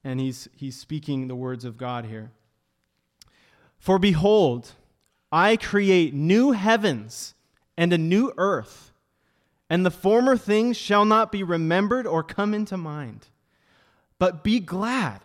and 0.04 0.20
he's, 0.20 0.48
he's 0.54 0.78
speaking 0.78 1.26
the 1.26 1.34
words 1.34 1.64
of 1.64 1.76
God 1.76 2.04
here. 2.04 2.30
For 3.80 3.98
behold, 3.98 4.70
I 5.32 5.56
create 5.56 6.14
new 6.14 6.52
heavens 6.52 7.34
and 7.76 7.92
a 7.92 7.98
new 7.98 8.32
earth, 8.36 8.92
and 9.68 9.84
the 9.84 9.90
former 9.90 10.36
things 10.36 10.76
shall 10.76 11.04
not 11.04 11.32
be 11.32 11.42
remembered 11.42 12.06
or 12.06 12.22
come 12.22 12.54
into 12.54 12.76
mind. 12.76 13.26
But 14.20 14.44
be 14.44 14.60
glad 14.60 15.22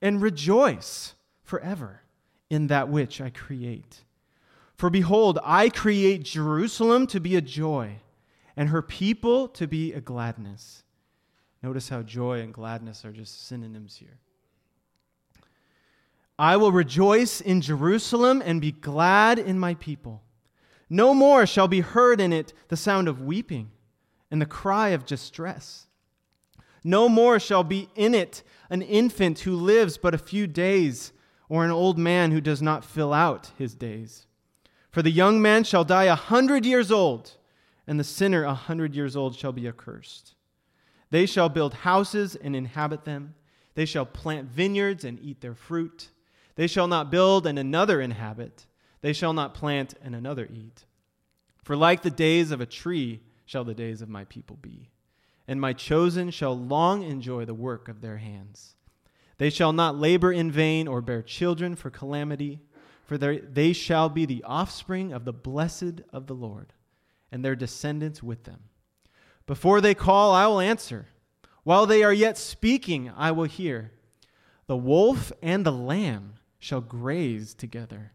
and 0.00 0.22
rejoice 0.22 1.16
forever 1.42 2.00
in 2.48 2.68
that 2.68 2.88
which 2.88 3.20
I 3.20 3.28
create. 3.28 4.04
For 4.80 4.88
behold, 4.88 5.38
I 5.44 5.68
create 5.68 6.22
Jerusalem 6.22 7.06
to 7.08 7.20
be 7.20 7.36
a 7.36 7.42
joy, 7.42 7.96
and 8.56 8.70
her 8.70 8.80
people 8.80 9.46
to 9.48 9.66
be 9.66 9.92
a 9.92 10.00
gladness. 10.00 10.84
Notice 11.62 11.90
how 11.90 12.00
joy 12.00 12.40
and 12.40 12.54
gladness 12.54 13.04
are 13.04 13.12
just 13.12 13.46
synonyms 13.46 13.96
here. 13.96 14.16
I 16.38 16.56
will 16.56 16.72
rejoice 16.72 17.42
in 17.42 17.60
Jerusalem 17.60 18.42
and 18.42 18.58
be 18.58 18.72
glad 18.72 19.38
in 19.38 19.58
my 19.58 19.74
people. 19.74 20.22
No 20.88 21.12
more 21.12 21.44
shall 21.46 21.68
be 21.68 21.80
heard 21.80 22.18
in 22.18 22.32
it 22.32 22.54
the 22.68 22.76
sound 22.78 23.06
of 23.06 23.20
weeping 23.20 23.72
and 24.30 24.40
the 24.40 24.46
cry 24.46 24.88
of 24.88 25.04
distress. 25.04 25.88
No 26.82 27.06
more 27.06 27.38
shall 27.38 27.64
be 27.64 27.90
in 27.96 28.14
it 28.14 28.42
an 28.70 28.80
infant 28.80 29.40
who 29.40 29.56
lives 29.56 29.98
but 29.98 30.14
a 30.14 30.16
few 30.16 30.46
days, 30.46 31.12
or 31.50 31.66
an 31.66 31.70
old 31.70 31.98
man 31.98 32.30
who 32.30 32.40
does 32.40 32.62
not 32.62 32.82
fill 32.82 33.12
out 33.12 33.50
his 33.58 33.74
days. 33.74 34.26
For 34.90 35.02
the 35.02 35.10
young 35.10 35.40
man 35.40 35.64
shall 35.64 35.84
die 35.84 36.04
a 36.04 36.14
hundred 36.14 36.66
years 36.66 36.90
old, 36.90 37.32
and 37.86 37.98
the 37.98 38.04
sinner 38.04 38.44
a 38.44 38.54
hundred 38.54 38.94
years 38.94 39.16
old 39.16 39.36
shall 39.36 39.52
be 39.52 39.68
accursed. 39.68 40.34
They 41.10 41.26
shall 41.26 41.48
build 41.48 41.74
houses 41.74 42.36
and 42.36 42.54
inhabit 42.54 43.04
them. 43.04 43.34
They 43.74 43.84
shall 43.84 44.06
plant 44.06 44.48
vineyards 44.48 45.04
and 45.04 45.18
eat 45.20 45.40
their 45.40 45.54
fruit. 45.54 46.08
They 46.56 46.66
shall 46.66 46.88
not 46.88 47.10
build 47.10 47.46
and 47.46 47.58
another 47.58 48.00
inhabit. 48.00 48.66
They 49.00 49.12
shall 49.12 49.32
not 49.32 49.54
plant 49.54 49.94
and 50.02 50.14
another 50.14 50.48
eat. 50.52 50.84
For 51.62 51.76
like 51.76 52.02
the 52.02 52.10
days 52.10 52.50
of 52.50 52.60
a 52.60 52.66
tree 52.66 53.20
shall 53.44 53.64
the 53.64 53.74
days 53.74 54.02
of 54.02 54.08
my 54.08 54.24
people 54.24 54.56
be, 54.60 54.90
and 55.48 55.60
my 55.60 55.72
chosen 55.72 56.30
shall 56.30 56.56
long 56.56 57.02
enjoy 57.02 57.44
the 57.44 57.54
work 57.54 57.88
of 57.88 58.00
their 58.00 58.18
hands. 58.18 58.74
They 59.38 59.50
shall 59.50 59.72
not 59.72 59.96
labor 59.96 60.32
in 60.32 60.50
vain 60.50 60.86
or 60.86 61.00
bear 61.00 61.22
children 61.22 61.74
for 61.74 61.90
calamity, 61.90 62.60
for 63.10 63.18
they 63.18 63.72
shall 63.72 64.08
be 64.08 64.24
the 64.24 64.44
offspring 64.44 65.12
of 65.12 65.24
the 65.24 65.32
blessed 65.32 66.02
of 66.12 66.28
the 66.28 66.34
Lord, 66.34 66.72
and 67.32 67.44
their 67.44 67.56
descendants 67.56 68.22
with 68.22 68.44
them. 68.44 68.60
Before 69.46 69.80
they 69.80 69.96
call, 69.96 70.32
I 70.32 70.46
will 70.46 70.60
answer. 70.60 71.08
While 71.64 71.86
they 71.86 72.04
are 72.04 72.12
yet 72.12 72.38
speaking, 72.38 73.10
I 73.16 73.32
will 73.32 73.48
hear. 73.48 73.90
The 74.68 74.76
wolf 74.76 75.32
and 75.42 75.66
the 75.66 75.72
lamb 75.72 76.34
shall 76.60 76.80
graze 76.80 77.52
together. 77.52 78.12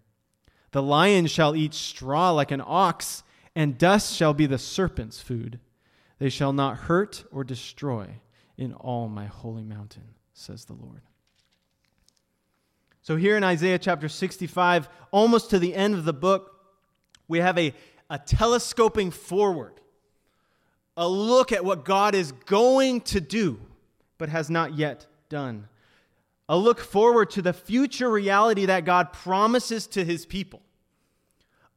The 0.72 0.82
lion 0.82 1.28
shall 1.28 1.58
eat 1.58 1.74
straw 1.74 2.32
like 2.32 2.52
an 2.52 2.64
ox, 2.66 3.22
and 3.54 3.78
dust 3.78 4.16
shall 4.16 4.34
be 4.34 4.46
the 4.46 4.58
serpent's 4.58 5.22
food. 5.22 5.60
They 6.20 6.30
shall 6.30 6.54
not 6.54 6.78
hurt 6.78 7.26
or 7.34 7.44
destroy 7.44 8.22
in 8.58 8.72
all 8.72 9.10
my 9.10 9.26
holy 9.26 9.66
mountain, 9.66 10.16
says 10.34 10.64
the 10.64 10.72
Lord. 10.72 11.02
So, 13.06 13.18
here 13.18 13.38
in 13.38 13.44
Isaiah 13.44 13.78
chapter 13.78 14.10
65, 14.10 14.90
almost 15.12 15.52
to 15.52 15.60
the 15.60 15.76
end 15.76 15.94
of 15.94 16.06
the 16.06 16.12
book, 16.12 16.60
we 17.28 17.38
have 17.38 17.56
a, 17.56 17.72
a 18.10 18.18
telescoping 18.18 19.12
forward, 19.12 19.74
a 20.98 21.08
look 21.08 21.52
at 21.52 21.64
what 21.64 21.86
God 21.86 22.16
is 22.16 22.32
going 22.32 23.02
to 23.02 23.22
do, 23.22 23.60
but 24.18 24.30
has 24.30 24.50
not 24.50 24.76
yet 24.76 25.06
done 25.30 25.68
a 26.50 26.58
look 26.58 26.80
forward 26.80 27.30
to 27.32 27.44
the 27.44 27.54
future 27.54 28.10
reality 28.10 28.66
that 28.66 28.86
God 28.86 29.14
promises 29.14 29.86
to 29.88 30.04
his 30.04 30.26
people 30.26 30.62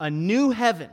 a 0.01 0.11
new 0.11 0.51
heaven 0.51 0.89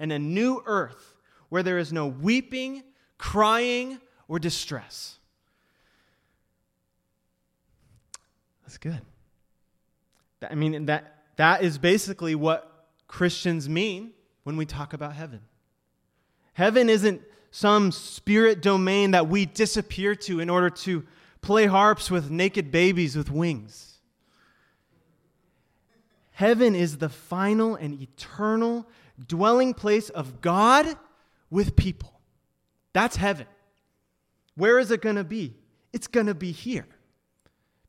and 0.00 0.10
a 0.10 0.18
new 0.18 0.62
earth 0.66 1.14
where 1.48 1.62
there 1.62 1.78
is 1.78 1.92
no 1.92 2.08
weeping, 2.08 2.82
crying, 3.18 4.00
or 4.26 4.40
distress. 4.40 5.18
That's 8.62 8.78
good. 8.78 9.00
I 10.42 10.54
mean, 10.54 10.86
that, 10.86 11.22
that 11.36 11.62
is 11.62 11.78
basically 11.78 12.34
what 12.34 12.86
Christians 13.08 13.68
mean 13.68 14.12
when 14.44 14.56
we 14.56 14.66
talk 14.66 14.92
about 14.92 15.14
heaven. 15.14 15.40
Heaven 16.54 16.88
isn't 16.88 17.22
some 17.50 17.92
spirit 17.92 18.60
domain 18.60 19.12
that 19.12 19.28
we 19.28 19.46
disappear 19.46 20.14
to 20.14 20.40
in 20.40 20.50
order 20.50 20.70
to 20.70 21.04
play 21.40 21.66
harps 21.66 22.10
with 22.10 22.30
naked 22.30 22.70
babies 22.70 23.16
with 23.16 23.30
wings. 23.30 23.98
Heaven 26.32 26.74
is 26.74 26.98
the 26.98 27.08
final 27.08 27.76
and 27.76 28.00
eternal 28.00 28.86
dwelling 29.26 29.72
place 29.72 30.10
of 30.10 30.42
God 30.42 30.86
with 31.50 31.76
people. 31.76 32.20
That's 32.92 33.16
heaven. 33.16 33.46
Where 34.54 34.78
is 34.78 34.90
it 34.90 35.00
going 35.00 35.16
to 35.16 35.24
be? 35.24 35.54
It's 35.92 36.06
going 36.06 36.26
to 36.26 36.34
be 36.34 36.52
here 36.52 36.86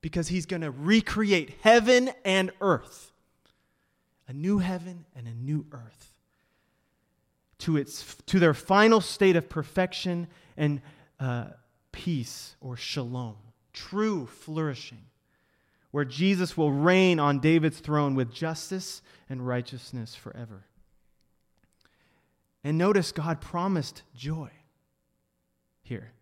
because 0.07 0.29
he's 0.29 0.45
going 0.45 0.61
to 0.61 0.71
recreate 0.71 1.57
heaven 1.63 2.09
and 2.23 2.49
earth. 2.61 3.11
A 4.29 4.31
new 4.31 4.59
heaven 4.59 5.03
and 5.13 5.27
a 5.27 5.33
new 5.33 5.65
earth. 5.73 6.13
To, 7.59 7.75
its, 7.75 8.15
to 8.27 8.39
their 8.39 8.53
final 8.53 9.01
state 9.01 9.35
of 9.35 9.49
perfection 9.49 10.27
and 10.55 10.79
uh, 11.19 11.47
peace 11.91 12.55
or 12.61 12.77
shalom 12.77 13.35
true 13.73 14.27
flourishing, 14.27 15.03
where 15.91 16.05
Jesus 16.05 16.55
will 16.55 16.71
reign 16.71 17.19
on 17.19 17.39
David's 17.39 17.79
throne 17.79 18.15
with 18.15 18.33
justice 18.33 19.01
and 19.29 19.45
righteousness 19.45 20.15
forever. 20.15 20.63
And 22.63 22.77
notice 22.77 23.11
God 23.11 23.41
promised 23.41 24.03
joy 24.15 24.51
here. 25.83 26.13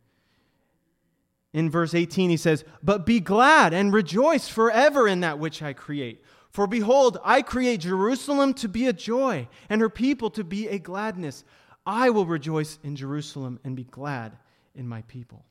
In 1.56 1.72
verse 1.72 1.96
18, 1.96 2.30
he 2.30 2.38
says, 2.38 2.64
But 2.84 3.08
be 3.08 3.20
glad 3.20 3.74
and 3.74 3.92
rejoice 3.92 4.48
forever 4.48 5.08
in 5.08 5.22
that 5.22 5.40
which 5.40 5.64
I 5.64 5.74
create. 5.74 6.24
For 6.52 6.68
behold, 6.68 7.18
I 7.24 7.42
create 7.42 7.80
Jerusalem 7.80 8.54
to 8.56 8.68
be 8.68 8.86
a 8.86 8.94
joy, 8.94 9.48
and 9.70 9.82
her 9.82 9.90
people 9.90 10.30
to 10.32 10.44
be 10.44 10.68
a 10.68 10.78
gladness. 10.78 11.44
I 11.84 12.12
will 12.12 12.28
rejoice 12.28 12.78
in 12.84 12.96
Jerusalem 12.96 13.60
and 13.64 13.76
be 13.76 13.86
glad 13.86 14.38
in 14.76 14.88
my 14.88 15.02
people. 15.04 15.46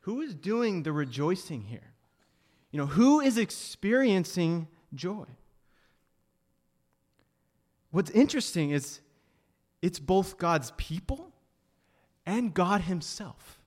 who 0.00 0.20
is 0.22 0.34
doing 0.34 0.82
the 0.82 0.92
rejoicing 0.92 1.62
here? 1.62 1.92
You 2.72 2.78
know, 2.78 2.86
who 2.86 3.20
is 3.20 3.38
experiencing 3.38 4.68
joy? 4.94 5.26
What's 7.90 8.10
interesting 8.10 8.70
is 8.70 9.00
it's 9.82 9.98
both 9.98 10.38
God's 10.38 10.72
people 10.76 11.32
and 12.26 12.52
God 12.52 12.82
Himself. 12.82 13.58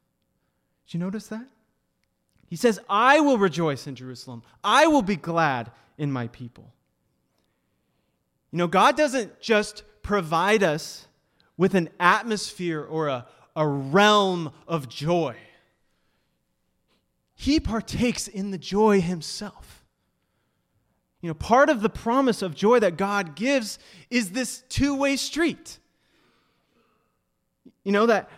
Did 0.85 0.95
you 0.95 0.99
notice 0.99 1.27
that? 1.27 1.45
He 2.47 2.55
says, 2.55 2.79
I 2.89 3.19
will 3.19 3.37
rejoice 3.37 3.87
in 3.87 3.95
Jerusalem. 3.95 4.43
I 4.63 4.87
will 4.87 5.01
be 5.01 5.15
glad 5.15 5.71
in 5.97 6.11
my 6.11 6.27
people. 6.27 6.71
You 8.51 8.59
know, 8.59 8.67
God 8.67 8.95
doesn't 8.95 9.39
just 9.39 9.83
provide 10.03 10.61
us 10.61 11.07
with 11.57 11.73
an 11.73 11.89
atmosphere 11.99 12.83
or 12.83 13.07
a, 13.07 13.25
a 13.55 13.67
realm 13.67 14.51
of 14.67 14.87
joy 14.87 15.35
he 17.43 17.59
partakes 17.59 18.29
in 18.29 18.51
the 18.51 18.57
joy 18.57 19.01
himself. 19.01 19.83
You 21.19 21.27
know, 21.27 21.33
part 21.33 21.69
of 21.69 21.81
the 21.81 21.89
promise 21.89 22.41
of 22.41 22.55
joy 22.55 22.79
that 22.79 22.95
God 22.95 23.35
gives 23.35 23.79
is 24.09 24.31
this 24.31 24.63
two 24.69 24.95
way 24.95 25.17
street. 25.17 25.79
You 27.83 27.91
know, 27.91 28.05
that 28.05 28.29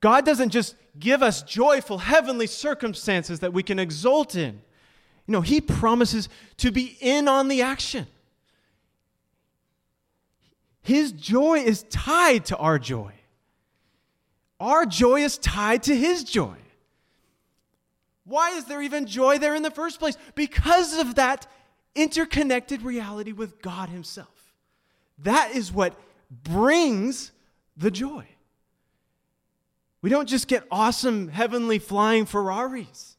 God 0.00 0.24
doesn't 0.24 0.50
just 0.50 0.74
give 0.98 1.22
us 1.22 1.42
joyful 1.42 1.98
heavenly 1.98 2.46
circumstances 2.46 3.40
that 3.40 3.52
we 3.52 3.62
can 3.62 3.78
exult 3.78 4.34
in. 4.34 4.60
You 5.26 5.32
know, 5.32 5.40
He 5.40 5.60
promises 5.60 6.28
to 6.58 6.70
be 6.70 6.96
in 7.00 7.28
on 7.28 7.48
the 7.48 7.62
action. 7.62 8.06
His 10.82 11.12
joy 11.12 11.58
is 11.58 11.84
tied 11.84 12.46
to 12.46 12.56
our 12.56 12.78
joy. 12.78 13.12
Our 14.58 14.86
joy 14.86 15.22
is 15.22 15.38
tied 15.38 15.84
to 15.84 15.96
His 15.96 16.24
joy. 16.24 16.56
Why 18.24 18.50
is 18.50 18.64
there 18.64 18.82
even 18.82 19.06
joy 19.06 19.38
there 19.38 19.54
in 19.54 19.62
the 19.62 19.70
first 19.70 19.98
place? 19.98 20.16
Because 20.34 20.98
of 20.98 21.16
that 21.16 21.46
interconnected 21.94 22.82
reality 22.82 23.32
with 23.32 23.60
God 23.62 23.88
Himself. 23.88 24.52
That 25.18 25.52
is 25.54 25.72
what 25.72 25.94
brings 26.30 27.32
the 27.76 27.90
joy. 27.90 28.26
We 30.02 30.10
don't 30.10 30.28
just 30.28 30.48
get 30.48 30.66
awesome 30.70 31.28
heavenly 31.28 31.78
flying 31.78 32.26
Ferraris. 32.26 33.16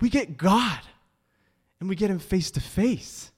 We 0.00 0.10
get 0.10 0.36
God 0.36 0.80
and 1.80 1.88
we 1.88 1.96
get 1.96 2.10
Him 2.10 2.18
face 2.18 2.50
to 2.52 2.60
face. 2.60 3.30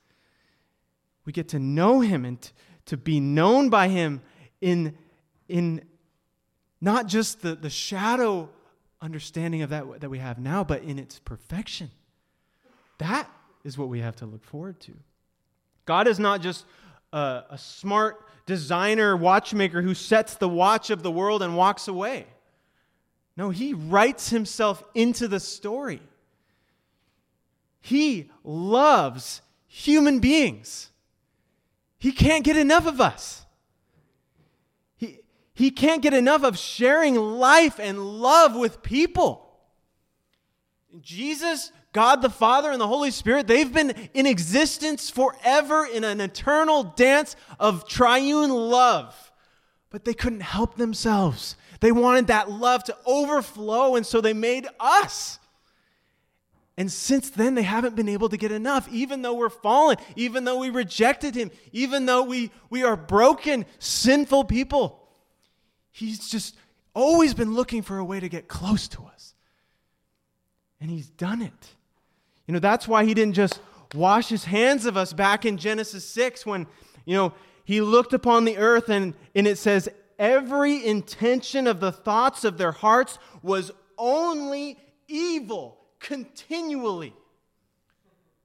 We 1.25 1.33
get 1.33 1.49
to 1.49 1.59
know 1.59 2.01
Him 2.01 2.25
and 2.25 2.41
t- 2.41 2.51
to 2.87 2.97
be 2.97 3.21
known 3.21 3.69
by 3.69 3.89
Him 3.89 4.23
in, 4.61 4.97
in 5.49 5.83
not 6.81 7.07
just 7.07 7.43
the, 7.43 7.55
the 7.55 7.71
shadow 7.71 8.49
understanding 9.03 9.63
of 9.63 9.71
that 9.71 10.01
that 10.01 10.11
we 10.11 10.19
have 10.19 10.39
now, 10.39 10.65
but 10.65 10.83
in 10.83 10.99
its 10.99 11.19
perfection. 11.19 11.91
That 12.99 13.31
is 13.65 13.79
what 13.79 13.89
we 13.89 14.01
have 14.01 14.17
to 14.17 14.27
look 14.27 14.45
forward 14.45 14.81
to. 14.81 14.93
God 15.87 16.07
is 16.07 16.19
not 16.19 16.41
just 16.41 16.65
a, 17.13 17.45
a 17.51 17.59
smart 17.59 18.27
designer 18.51 19.17
watchmaker 19.17 19.81
who 19.81 19.95
sets 19.95 20.35
the 20.35 20.49
watch 20.49 20.91
of 20.91 21.05
the 21.05 21.11
world 21.11 21.41
and 21.41 21.57
walks 21.57 21.87
away. 21.87 22.27
No, 23.37 23.51
he 23.51 23.75
writes 23.75 24.31
himself 24.31 24.83
into 24.93 25.29
the 25.29 25.39
story. 25.39 26.03
He 27.81 28.29
loves 28.43 29.41
human 29.69 30.19
beings. 30.19 30.91
He 31.97 32.11
can't 32.11 32.43
get 32.43 32.57
enough 32.57 32.89
of 32.89 33.01
us. 33.01 33.47
He, 34.97 35.21
he 35.55 35.71
can't 35.71 36.03
get 36.03 36.13
enough 36.13 36.43
of 36.43 36.59
sharing 36.59 37.15
life 37.15 37.79
and 37.79 38.21
love 38.21 38.57
with 38.57 38.83
people. 38.83 39.49
Jesus, 41.01 41.71
God 41.93 42.23
the 42.23 42.31
Father, 42.31 42.71
and 42.71 42.81
the 42.81 42.87
Holy 42.87 43.11
Spirit, 43.11 43.47
they've 43.47 43.73
been 43.73 43.91
in 44.15 44.27
existence 44.27 45.11
forever 45.11 45.85
in 45.85 46.05
an 46.05 46.21
eternal 46.21 46.85
dance 46.85 47.35
of 47.59 47.89
triune 47.89 48.51
love. 48.51 49.33
But 49.91 50.05
they 50.05 50.15
couldn't 50.15 50.43
help 50.43 50.77
themselves. 50.77 51.57
They 51.81 51.91
wanted 51.91 52.29
that 52.29 52.51
love 52.51 52.85
to 52.85 52.97
overflow, 53.05 53.97
and 53.97 54.07
so 54.07 54.21
they 54.21 54.35
made 54.35 54.69
us. 54.79 55.41
And 56.77 56.91
since 56.91 57.29
then, 57.31 57.57
they 57.57 57.63
haven't 57.63 57.97
been 57.97 58.09
able 58.09 58.29
to 58.29 58.37
get 58.37 58.53
enough, 58.53 58.89
even 58.91 59.23
though 59.23 59.35
we're 59.35 59.51
fallen, 59.51 59.97
even 60.15 60.45
though 60.45 60.59
we 60.59 60.71
rejected 60.71 61.35
Him, 61.35 61.51
even 61.73 62.07
though 62.07 62.23
we, 62.23 62.53
we 62.71 62.85
are 62.85 62.97
broken, 62.97 63.67
sinful 63.81 64.45
people. 64.45 65.09
He's 65.91 66.31
just 66.31 66.57
always 66.95 67.35
been 67.35 67.55
looking 67.55 67.83
for 67.83 67.99
a 67.99 68.05
way 68.05 68.21
to 68.21 68.29
get 68.29 68.47
close 68.47 68.87
to 68.89 69.03
us. 69.13 69.35
And 70.81 70.89
He's 70.89 71.11
done 71.11 71.43
it. 71.43 71.75
You 72.51 72.55
know, 72.55 72.59
that's 72.59 72.89
why 72.89 73.05
He 73.05 73.15
didn't 73.15 73.35
just 73.35 73.61
wash 73.95 74.29
His 74.29 74.47
hands 74.47 74.85
of 74.85 74.97
us 74.97 75.13
back 75.13 75.47
in 75.47 75.57
Genesis 75.57 76.05
6 76.09 76.45
when, 76.45 76.67
you 77.05 77.15
know, 77.15 77.33
He 77.63 77.81
looked 77.81 78.13
upon 78.13 78.45
the 78.45 78.59
earth 78.59 78.89
and, 78.89 79.15
and 79.37 79.47
it 79.47 79.57
says, 79.57 79.89
every 80.19 80.85
intention 80.85 81.69
of 81.69 81.79
the 81.79 81.93
thoughts 81.93 82.43
of 82.43 82.59
their 82.59 82.73
hearts 82.73 83.21
was 83.41 83.71
only 83.97 84.77
evil 85.07 85.79
continually. 86.01 87.15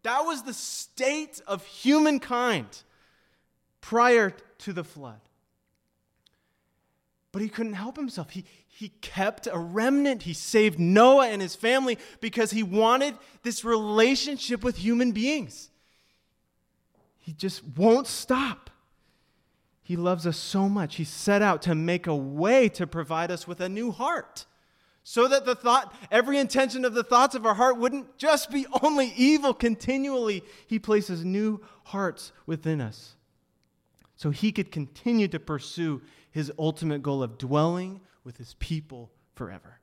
That 0.03 0.19
was 0.19 0.43
the 0.43 0.53
state 0.53 1.41
of 1.47 1.65
humankind 1.65 2.83
prior 3.81 4.35
to 4.59 4.71
the 4.71 4.83
flood. 4.83 5.19
But 7.35 7.41
he 7.41 7.49
couldn't 7.49 7.73
help 7.73 7.97
himself. 7.97 8.29
He, 8.29 8.45
he 8.65 8.93
kept 9.01 9.45
a 9.51 9.59
remnant. 9.59 10.23
He 10.23 10.31
saved 10.31 10.79
Noah 10.79 11.27
and 11.27 11.41
his 11.41 11.53
family 11.53 11.97
because 12.21 12.51
he 12.51 12.63
wanted 12.63 13.13
this 13.43 13.65
relationship 13.65 14.63
with 14.63 14.77
human 14.77 15.11
beings. 15.11 15.69
He 17.19 17.33
just 17.33 17.61
won't 17.75 18.07
stop. 18.07 18.69
He 19.83 19.97
loves 19.97 20.25
us 20.25 20.37
so 20.37 20.69
much. 20.69 20.95
He 20.95 21.03
set 21.03 21.41
out 21.41 21.61
to 21.63 21.75
make 21.75 22.07
a 22.07 22.15
way 22.15 22.69
to 22.69 22.87
provide 22.87 23.31
us 23.31 23.45
with 23.45 23.59
a 23.59 23.67
new 23.67 23.91
heart 23.91 24.45
so 25.03 25.27
that 25.27 25.45
the 25.45 25.55
thought, 25.55 25.93
every 26.09 26.37
intention 26.37 26.85
of 26.85 26.93
the 26.93 27.03
thoughts 27.03 27.35
of 27.35 27.45
our 27.45 27.55
heart 27.55 27.77
wouldn't 27.77 28.17
just 28.17 28.49
be 28.49 28.65
only 28.81 29.11
evil 29.17 29.53
continually. 29.53 30.41
He 30.67 30.79
places 30.79 31.25
new 31.25 31.59
hearts 31.83 32.31
within 32.45 32.79
us. 32.79 33.15
So 34.15 34.29
he 34.29 34.53
could 34.53 34.71
continue 34.71 35.27
to 35.27 35.39
pursue 35.41 36.01
his 36.35 36.51
ultimate 36.59 37.01
goal 37.01 37.23
of 37.23 37.37
dwelling 37.37 38.01
with 38.25 38.35
his 38.35 38.55
people 38.55 39.09
forever, 39.35 39.79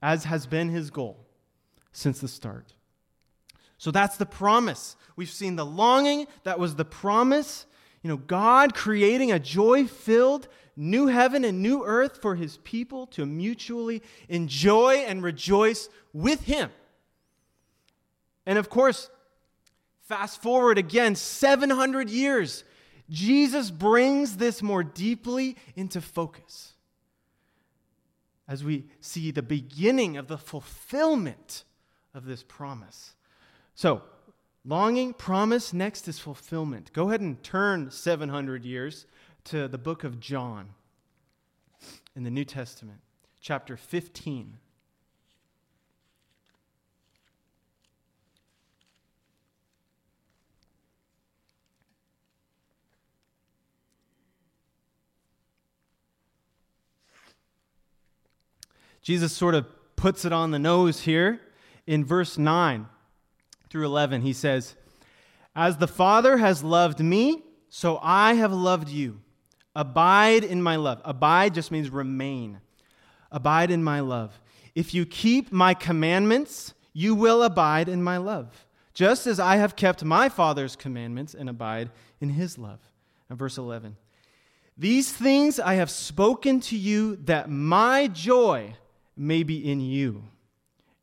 as 0.00 0.24
has 0.24 0.46
been 0.46 0.70
his 0.70 0.88
goal 0.88 1.26
since 1.92 2.20
the 2.20 2.26
start. 2.26 2.72
So 3.76 3.90
that's 3.90 4.16
the 4.16 4.24
promise. 4.24 4.96
We've 5.14 5.28
seen 5.28 5.56
the 5.56 5.66
longing, 5.66 6.26
that 6.44 6.58
was 6.58 6.76
the 6.76 6.86
promise. 6.86 7.66
You 8.02 8.08
know, 8.08 8.16
God 8.16 8.74
creating 8.74 9.30
a 9.30 9.38
joy 9.38 9.84
filled 9.84 10.48
new 10.74 11.08
heaven 11.08 11.44
and 11.44 11.60
new 11.60 11.84
earth 11.84 12.22
for 12.22 12.34
his 12.34 12.56
people 12.64 13.06
to 13.08 13.26
mutually 13.26 14.02
enjoy 14.30 15.04
and 15.06 15.22
rejoice 15.22 15.90
with 16.14 16.44
him. 16.44 16.70
And 18.46 18.58
of 18.58 18.70
course, 18.70 19.10
fast 20.00 20.40
forward 20.40 20.78
again 20.78 21.14
700 21.14 22.08
years, 22.08 22.64
Jesus 23.08 23.70
brings 23.70 24.36
this 24.36 24.62
more 24.62 24.82
deeply 24.82 25.56
into 25.76 26.00
focus 26.00 26.74
as 28.48 28.64
we 28.64 28.86
see 29.00 29.30
the 29.30 29.42
beginning 29.42 30.16
of 30.16 30.28
the 30.28 30.38
fulfillment 30.38 31.64
of 32.14 32.24
this 32.24 32.42
promise. 32.42 33.14
So, 33.74 34.02
longing, 34.64 35.14
promise, 35.14 35.72
next 35.72 36.08
is 36.08 36.18
fulfillment. 36.18 36.92
Go 36.92 37.08
ahead 37.08 37.20
and 37.20 37.42
turn 37.42 37.90
700 37.90 38.64
years 38.64 39.06
to 39.44 39.68
the 39.68 39.78
book 39.78 40.04
of 40.04 40.20
John 40.20 40.70
in 42.14 42.24
the 42.24 42.30
New 42.30 42.44
Testament, 42.44 43.00
chapter 43.40 43.76
15. 43.76 44.58
Jesus 59.06 59.32
sort 59.32 59.54
of 59.54 59.68
puts 59.94 60.24
it 60.24 60.32
on 60.32 60.50
the 60.50 60.58
nose 60.58 61.02
here 61.02 61.40
in 61.86 62.04
verse 62.04 62.36
9 62.36 62.88
through 63.70 63.86
11. 63.86 64.22
He 64.22 64.32
says, 64.32 64.74
As 65.54 65.76
the 65.76 65.86
Father 65.86 66.38
has 66.38 66.64
loved 66.64 66.98
me, 66.98 67.44
so 67.68 68.00
I 68.02 68.34
have 68.34 68.52
loved 68.52 68.88
you. 68.88 69.20
Abide 69.76 70.42
in 70.42 70.60
my 70.60 70.74
love. 70.74 71.00
Abide 71.04 71.54
just 71.54 71.70
means 71.70 71.88
remain. 71.88 72.58
Abide 73.30 73.70
in 73.70 73.84
my 73.84 74.00
love. 74.00 74.40
If 74.74 74.92
you 74.92 75.06
keep 75.06 75.52
my 75.52 75.72
commandments, 75.72 76.74
you 76.92 77.14
will 77.14 77.44
abide 77.44 77.88
in 77.88 78.02
my 78.02 78.16
love, 78.16 78.66
just 78.92 79.28
as 79.28 79.38
I 79.38 79.54
have 79.54 79.76
kept 79.76 80.02
my 80.02 80.28
Father's 80.28 80.74
commandments 80.74 81.32
and 81.32 81.48
abide 81.48 81.90
in 82.20 82.30
his 82.30 82.58
love. 82.58 82.80
And 83.30 83.38
verse 83.38 83.56
11 83.56 83.98
These 84.76 85.12
things 85.12 85.60
I 85.60 85.74
have 85.74 85.90
spoken 85.90 86.58
to 86.62 86.76
you 86.76 87.14
that 87.26 87.48
my 87.48 88.08
joy 88.08 88.74
may 89.16 89.42
be 89.42 89.70
in 89.70 89.80
you, 89.80 90.24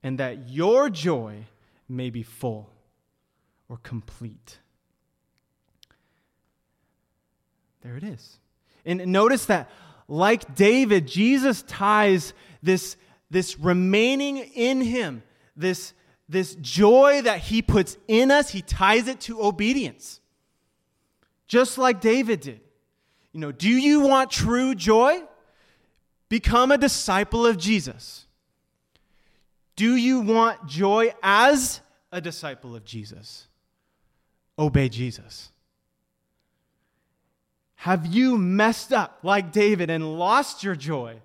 and 0.04 0.20
that 0.20 0.50
your 0.50 0.90
joy 0.90 1.46
may 1.90 2.10
be 2.10 2.24
full 2.24 2.70
or 3.70 3.78
complete. 3.78 4.60
There 7.82 7.98
it 7.98 8.04
is. 8.04 8.38
And 8.86 9.08
notice 9.08 9.46
that, 9.48 9.70
like 10.08 10.56
David, 10.56 11.08
Jesus 11.08 11.64
ties 11.64 12.34
this, 12.62 12.98
this 13.30 13.58
remaining 13.58 14.38
in 14.38 14.82
him, 14.82 15.24
this, 15.56 15.94
this 16.30 16.56
joy 16.56 17.22
that 17.24 17.40
he 17.40 17.62
puts 17.62 17.98
in 18.08 18.32
us, 18.32 18.50
he 18.50 18.62
ties 18.62 19.08
it 19.08 19.20
to 19.22 19.44
obedience. 19.44 20.20
Just 21.48 21.78
like 21.78 22.02
David 22.02 22.42
did. 22.42 22.62
You 23.32 23.40
know, 23.40 23.52
do 23.52 23.70
you 23.70 24.02
want 24.02 24.32
true 24.32 24.76
joy? 24.76 25.22
Become 26.30 26.72
a 26.72 26.78
disciple 26.78 27.46
of 27.46 27.58
Jesus. 27.58 28.26
Do 29.76 29.96
you 29.96 30.22
want 30.22 30.68
joy 30.68 31.14
as 31.22 31.82
a 32.12 32.22
disciple 32.22 32.76
of 32.76 32.86
Jesus? 32.86 33.48
Obey 34.58 34.90
Jesus. 34.90 35.50
Have 37.76 38.06
you 38.06 38.38
messed 38.38 38.94
up 38.94 39.20
like 39.24 39.52
David 39.52 39.90
and 39.90 40.18
lost 40.18 40.64
your 40.64 40.76
joy? 40.76 41.18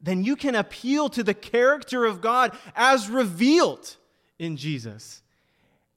Then 0.00 0.24
you 0.24 0.36
can 0.36 0.54
appeal 0.54 1.08
to 1.10 1.22
the 1.22 1.34
character 1.34 2.04
of 2.04 2.20
God 2.20 2.56
as 2.76 3.08
revealed 3.08 3.96
in 4.38 4.56
Jesus 4.56 5.22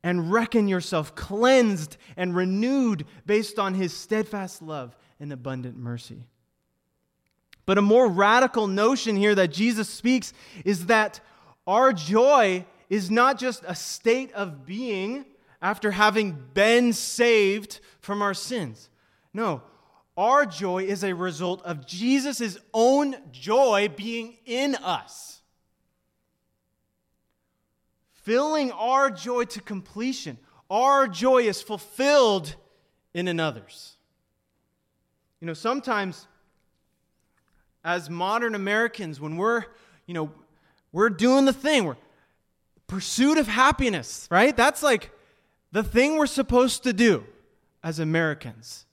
and 0.04 0.32
reckon 0.32 0.67
yourself 0.67 1.15
cleansed 1.15 1.98
and 2.15 2.36
renewed 2.36 3.06
based 3.26 3.58
on 3.58 3.74
his 3.74 3.93
steadfast 3.93 4.62
love 4.62 4.95
and 5.19 5.34
abundant 5.34 5.78
mercy. 5.78 6.24
But 7.65 7.78
a 7.78 7.82
more 7.82 8.08
radical 8.08 8.67
notion 8.67 9.15
here 9.15 9.36
that 9.36 9.51
Jesus 9.51 9.89
speaks 9.89 10.34
is 10.63 10.86
that 10.88 11.19
our 11.65 11.93
joy 11.93 12.65
is 12.89 13.10
not 13.10 13.39
just 13.39 13.63
a 13.67 13.75
state 13.75 14.32
of 14.34 14.65
being 14.65 15.25
after 15.62 15.91
having 15.91 16.38
been 16.54 16.93
saved 16.93 17.80
from 17.99 18.21
our 18.21 18.36
sins. 18.36 18.89
No, 19.34 19.63
our 20.15 20.45
joy 20.45 20.84
is 20.84 21.04
a 21.04 21.13
result 21.13 21.62
of 21.63 21.86
Jesus' 21.86 22.58
own 22.73 23.15
joy 23.32 23.89
being 23.95 24.38
in 24.45 24.75
us, 24.75 25.41
filling 28.13 28.71
our 28.71 29.10
joy 29.10 29.45
to 29.45 29.62
completion. 29.62 30.38
Our 30.69 31.08
joy 31.08 31.43
is 31.43 31.62
fulfilled 31.62 32.56
in 33.13 33.28
another's. 33.28 33.95
You 35.41 35.47
know, 35.47 35.54
sometimes 35.54 36.28
as 37.86 38.10
modern 38.10 38.56
Americans, 38.56 39.21
when 39.21 39.38
we're, 39.38 39.63
you 40.08 40.15
know, 40.15 40.32
we're 40.91 41.12
doing 41.12 41.45
the 41.45 41.54
thing, 41.54 41.86
we're 41.86 41.98
pursuit 42.88 43.38
of 43.38 43.48
happiness, 43.48 44.28
right? 44.32 44.58
That's 44.58 44.82
like 44.82 45.12
the 45.71 45.84
thing 45.84 46.17
we're 46.17 46.26
supposed 46.26 46.84
to 46.84 46.93
do 46.93 47.24
as 47.84 48.00
Americans. 48.00 48.88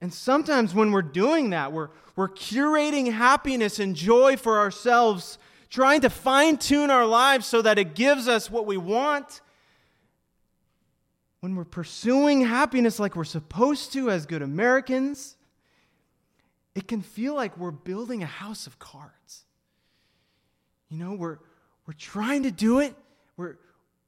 And 0.00 0.12
sometimes 0.12 0.74
when 0.74 0.90
we're 0.90 1.02
doing 1.02 1.50
that, 1.50 1.72
we're, 1.72 1.90
we're 2.16 2.28
curating 2.28 3.12
happiness 3.12 3.78
and 3.78 3.94
joy 3.94 4.36
for 4.36 4.58
ourselves, 4.58 5.38
trying 5.70 6.00
to 6.00 6.10
fine 6.10 6.56
tune 6.56 6.90
our 6.90 7.06
lives 7.06 7.46
so 7.46 7.62
that 7.62 7.78
it 7.78 7.94
gives 7.94 8.26
us 8.26 8.50
what 8.50 8.66
we 8.66 8.76
want. 8.76 9.40
When 11.40 11.54
we're 11.54 11.64
pursuing 11.64 12.40
happiness 12.40 12.98
like 12.98 13.14
we're 13.14 13.24
supposed 13.24 13.92
to 13.92 14.10
as 14.10 14.26
good 14.26 14.42
Americans, 14.42 15.35
it 16.76 16.86
can 16.86 17.00
feel 17.00 17.34
like 17.34 17.56
we're 17.56 17.70
building 17.70 18.22
a 18.22 18.26
house 18.26 18.66
of 18.66 18.78
cards. 18.78 19.46
You 20.90 20.98
know, 20.98 21.14
we're, 21.14 21.38
we're 21.86 21.94
trying 21.94 22.42
to 22.42 22.50
do 22.50 22.80
it, 22.80 22.94
we're, 23.38 23.56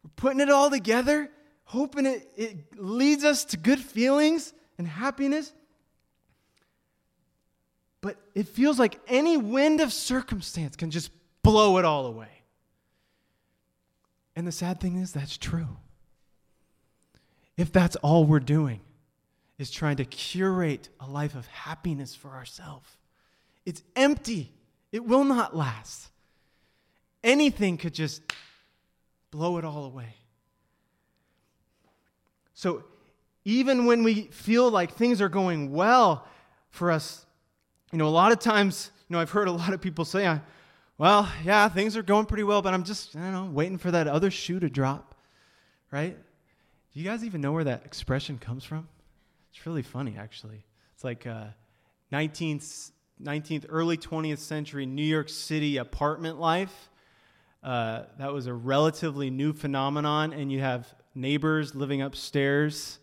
we're 0.04 0.10
putting 0.16 0.40
it 0.40 0.50
all 0.50 0.68
together, 0.68 1.30
hoping 1.64 2.04
it, 2.04 2.30
it 2.36 2.78
leads 2.78 3.24
us 3.24 3.46
to 3.46 3.56
good 3.56 3.80
feelings 3.80 4.52
and 4.76 4.86
happiness. 4.86 5.52
But 8.02 8.16
it 8.34 8.46
feels 8.46 8.78
like 8.78 9.00
any 9.08 9.38
wind 9.38 9.80
of 9.80 9.90
circumstance 9.90 10.76
can 10.76 10.90
just 10.90 11.10
blow 11.42 11.78
it 11.78 11.86
all 11.86 12.04
away. 12.04 12.42
And 14.36 14.46
the 14.46 14.52
sad 14.52 14.78
thing 14.78 14.98
is, 14.98 15.12
that's 15.12 15.38
true. 15.38 15.78
If 17.56 17.72
that's 17.72 17.96
all 17.96 18.24
we're 18.24 18.40
doing, 18.40 18.80
is 19.58 19.70
trying 19.70 19.96
to 19.96 20.04
curate 20.04 20.88
a 21.00 21.06
life 21.06 21.34
of 21.34 21.46
happiness 21.48 22.14
for 22.14 22.30
ourselves, 22.30 22.88
it's 23.66 23.82
empty. 23.96 24.52
It 24.92 25.04
will 25.04 25.24
not 25.24 25.54
last. 25.54 26.08
Anything 27.22 27.76
could 27.76 27.92
just 27.92 28.22
blow 29.30 29.58
it 29.58 29.64
all 29.64 29.84
away. 29.84 30.14
So, 32.54 32.84
even 33.44 33.86
when 33.86 34.02
we 34.02 34.22
feel 34.22 34.70
like 34.70 34.94
things 34.94 35.20
are 35.20 35.28
going 35.28 35.72
well 35.72 36.26
for 36.70 36.90
us 36.90 37.26
you 37.92 37.98
know, 37.98 38.06
a 38.06 38.10
lot 38.10 38.32
of 38.32 38.38
times, 38.38 38.90
you 39.08 39.14
know, 39.14 39.20
I've 39.20 39.30
heard 39.30 39.48
a 39.48 39.52
lot 39.52 39.72
of 39.72 39.80
people 39.80 40.04
say, 40.04 40.40
well, 40.98 41.28
yeah, 41.44 41.68
things 41.68 41.96
are 41.96 42.02
going 42.02 42.26
pretty 42.26 42.42
well, 42.42 42.60
but 42.60 42.74
I'm 42.74 42.84
just, 42.84 43.16
I 43.16 43.20
don't 43.20 43.32
know, 43.32 43.50
waiting 43.50 43.78
for 43.78 43.90
that 43.90 44.06
other 44.06 44.30
shoe 44.30 44.60
to 44.60 44.68
drop, 44.68 45.14
right? 45.90 46.16
Do 46.92 47.00
you 47.00 47.04
guys 47.04 47.24
even 47.24 47.40
know 47.40 47.52
where 47.52 47.64
that 47.64 47.84
expression 47.86 48.38
comes 48.38 48.64
from? 48.64 48.88
It's 49.58 49.66
really 49.66 49.82
funny, 49.82 50.14
actually. 50.16 50.64
It's 50.94 51.02
like 51.02 51.26
uh, 51.26 51.46
19th, 52.12 52.92
19th, 53.20 53.66
early 53.68 53.96
20th 53.96 54.38
century 54.38 54.86
New 54.86 55.02
York 55.02 55.28
City 55.28 55.78
apartment 55.78 56.38
life. 56.38 56.90
Uh, 57.64 58.04
that 58.20 58.32
was 58.32 58.46
a 58.46 58.54
relatively 58.54 59.30
new 59.30 59.52
phenomenon, 59.52 60.32
and 60.32 60.52
you 60.52 60.60
have 60.60 60.94
neighbors 61.16 61.74
living 61.74 62.02
upstairs, 62.02 63.00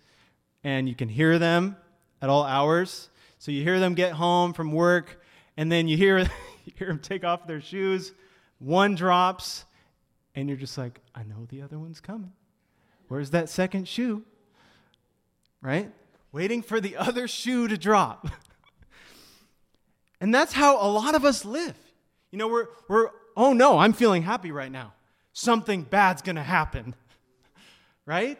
and 0.63 0.87
you 0.87 0.95
can 0.95 1.09
hear 1.09 1.37
them 1.37 1.75
at 2.21 2.29
all 2.29 2.45
hours. 2.45 3.09
So 3.37 3.51
you 3.51 3.61
hear 3.61 3.81
them 3.81 3.93
get 3.93 4.13
home 4.13 4.53
from 4.53 4.71
work, 4.71 5.21
and 5.57 5.69
then 5.69 5.89
you 5.89 5.97
hear, 5.97 6.19
you 6.65 6.71
hear 6.77 6.87
them 6.87 6.99
take 6.99 7.25
off 7.25 7.47
their 7.47 7.59
shoes. 7.59 8.13
One 8.59 8.95
drops, 8.95 9.65
and 10.35 10.47
you're 10.47 10.57
just 10.57 10.77
like, 10.77 11.01
I 11.13 11.23
know 11.23 11.47
the 11.49 11.63
other 11.63 11.77
one's 11.77 11.99
coming. 11.99 12.31
Where's 13.09 13.31
that 13.31 13.49
second 13.49 13.89
shoe? 13.89 14.23
Right? 15.61 15.91
Waiting 16.35 16.61
for 16.61 16.81
the 16.81 16.97
other 16.97 17.29
shoe 17.29 17.69
to 17.69 17.77
drop. 17.77 18.27
and 20.19 20.35
that's 20.35 20.51
how 20.51 20.85
a 20.85 20.91
lot 20.91 21.15
of 21.15 21.23
us 21.23 21.45
live. 21.45 21.77
You 22.29 22.37
know, 22.37 22.49
we're, 22.49 22.67
we're, 22.89 23.09
oh 23.37 23.53
no, 23.53 23.77
I'm 23.77 23.93
feeling 23.93 24.21
happy 24.21 24.51
right 24.51 24.69
now. 24.69 24.91
Something 25.31 25.83
bad's 25.83 26.21
going 26.21 26.35
to 26.35 26.43
happen. 26.43 26.93
right? 28.05 28.37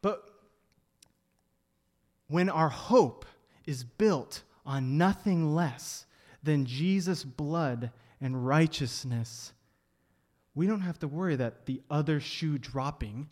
But 0.00 0.26
when 2.28 2.48
our 2.48 2.70
hope 2.70 3.26
is 3.66 3.84
built 3.84 4.44
on 4.64 4.96
nothing 4.96 5.54
less 5.54 6.06
than 6.42 6.64
Jesus' 6.64 7.22
blood 7.22 7.90
and 8.18 8.46
righteousness, 8.46 9.52
we 10.54 10.66
don't 10.66 10.80
have 10.80 10.98
to 11.00 11.06
worry 11.06 11.36
that 11.36 11.66
the 11.66 11.82
other 11.90 12.18
shoe 12.18 12.56
dropping, 12.56 13.28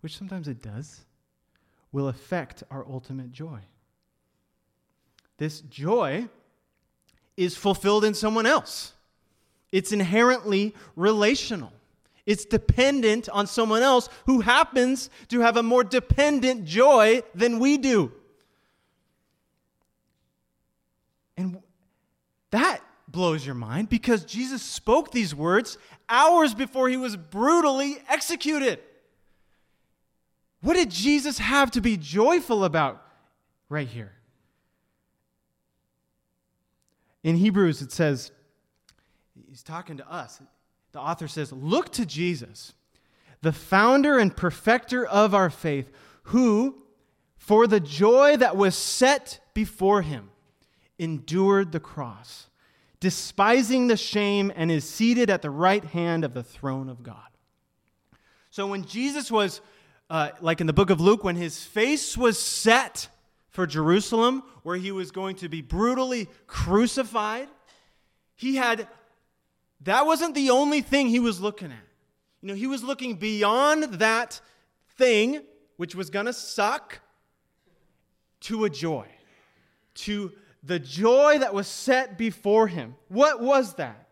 which 0.00 0.16
sometimes 0.16 0.48
it 0.48 0.62
does, 0.62 1.04
will 1.94 2.08
affect 2.08 2.64
our 2.72 2.84
ultimate 2.88 3.30
joy. 3.30 3.60
This 5.38 5.60
joy 5.60 6.28
is 7.36 7.56
fulfilled 7.56 8.04
in 8.04 8.14
someone 8.14 8.46
else. 8.46 8.94
It's 9.70 9.92
inherently 9.92 10.74
relational. 10.96 11.72
It's 12.26 12.44
dependent 12.44 13.28
on 13.28 13.46
someone 13.46 13.82
else 13.82 14.08
who 14.26 14.40
happens 14.40 15.08
to 15.28 15.38
have 15.40 15.56
a 15.56 15.62
more 15.62 15.84
dependent 15.84 16.64
joy 16.64 17.22
than 17.32 17.60
we 17.60 17.78
do. 17.78 18.10
And 21.36 21.62
that 22.50 22.80
blows 23.06 23.46
your 23.46 23.54
mind 23.54 23.88
because 23.88 24.24
Jesus 24.24 24.62
spoke 24.62 25.12
these 25.12 25.32
words 25.32 25.78
hours 26.08 26.54
before 26.54 26.88
he 26.88 26.96
was 26.96 27.16
brutally 27.16 27.98
executed. 28.08 28.80
What 30.64 30.76
did 30.76 30.90
Jesus 30.90 31.36
have 31.36 31.70
to 31.72 31.82
be 31.82 31.98
joyful 31.98 32.64
about 32.64 33.06
right 33.68 33.86
here? 33.86 34.12
In 37.22 37.36
Hebrews, 37.36 37.82
it 37.82 37.92
says, 37.92 38.32
he's 39.46 39.62
talking 39.62 39.98
to 39.98 40.10
us. 40.10 40.40
The 40.92 41.00
author 41.00 41.28
says, 41.28 41.52
Look 41.52 41.92
to 41.92 42.06
Jesus, 42.06 42.72
the 43.42 43.52
founder 43.52 44.18
and 44.18 44.34
perfecter 44.34 45.04
of 45.04 45.34
our 45.34 45.50
faith, 45.50 45.90
who, 46.24 46.82
for 47.36 47.66
the 47.66 47.80
joy 47.80 48.38
that 48.38 48.56
was 48.56 48.74
set 48.74 49.40
before 49.52 50.00
him, 50.00 50.30
endured 50.98 51.72
the 51.72 51.80
cross, 51.80 52.46
despising 53.00 53.88
the 53.88 53.98
shame, 53.98 54.50
and 54.56 54.70
is 54.70 54.88
seated 54.88 55.28
at 55.28 55.42
the 55.42 55.50
right 55.50 55.84
hand 55.84 56.24
of 56.24 56.32
the 56.32 56.42
throne 56.42 56.88
of 56.88 57.02
God. 57.02 57.18
So 58.48 58.66
when 58.66 58.86
Jesus 58.86 59.30
was, 59.30 59.60
uh, 60.14 60.30
like 60.40 60.60
in 60.60 60.68
the 60.68 60.72
book 60.72 60.90
of 60.90 61.00
Luke, 61.00 61.24
when 61.24 61.34
his 61.34 61.64
face 61.64 62.16
was 62.16 62.38
set 62.38 63.08
for 63.48 63.66
Jerusalem, 63.66 64.44
where 64.62 64.76
he 64.76 64.92
was 64.92 65.10
going 65.10 65.34
to 65.36 65.48
be 65.48 65.60
brutally 65.60 66.28
crucified, 66.46 67.48
he 68.36 68.54
had, 68.54 68.86
that 69.80 70.06
wasn't 70.06 70.36
the 70.36 70.50
only 70.50 70.82
thing 70.82 71.08
he 71.08 71.18
was 71.18 71.40
looking 71.40 71.72
at. 71.72 71.86
You 72.42 72.46
know, 72.46 72.54
he 72.54 72.68
was 72.68 72.84
looking 72.84 73.16
beyond 73.16 73.94
that 73.94 74.40
thing, 74.96 75.42
which 75.78 75.96
was 75.96 76.10
going 76.10 76.26
to 76.26 76.32
suck, 76.32 77.00
to 78.42 78.66
a 78.66 78.70
joy, 78.70 79.08
to 79.94 80.30
the 80.62 80.78
joy 80.78 81.38
that 81.40 81.52
was 81.52 81.66
set 81.66 82.16
before 82.16 82.68
him. 82.68 82.94
What 83.08 83.40
was 83.40 83.74
that? 83.74 84.10